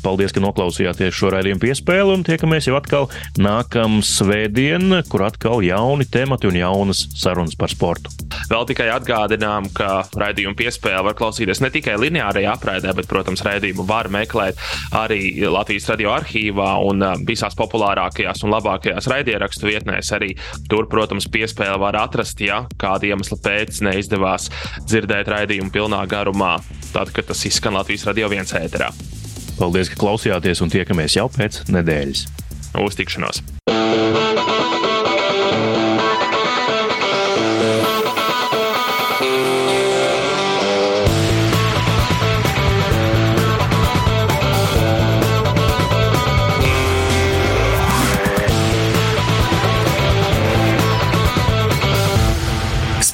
[0.05, 3.09] Paldies, ka noklausījāties šo raidījumu piespēli un tiekamies jau atkal
[3.41, 8.13] nākamā svētdien, kur atkal jauni temati un jaunas sarunas par sportu.
[8.53, 13.89] Vēl tikai atgādinām, ka raidījumu piespēle var klausīties ne tikai lineārajā apraidē, bet, protams, raidījumu
[13.89, 14.58] var meklēt
[14.97, 20.13] arī Latvijas radio arhīvā un visās populārākajās un labākajās raidierakstu vietnēs.
[20.17, 20.35] Arī
[20.71, 24.51] tur, protams, piespēle var atrast, ja kāda iemesla pēc neizdevās
[24.87, 26.57] dzirdēt raidījumu pilnā garumā,
[26.93, 28.93] tad, kad tas izskan Latvijas radio viens ēterā.
[29.59, 32.29] Paldies, ka klausījāties un tiekamies jau pēc nedēļas.
[32.79, 33.43] Uz tikšanos!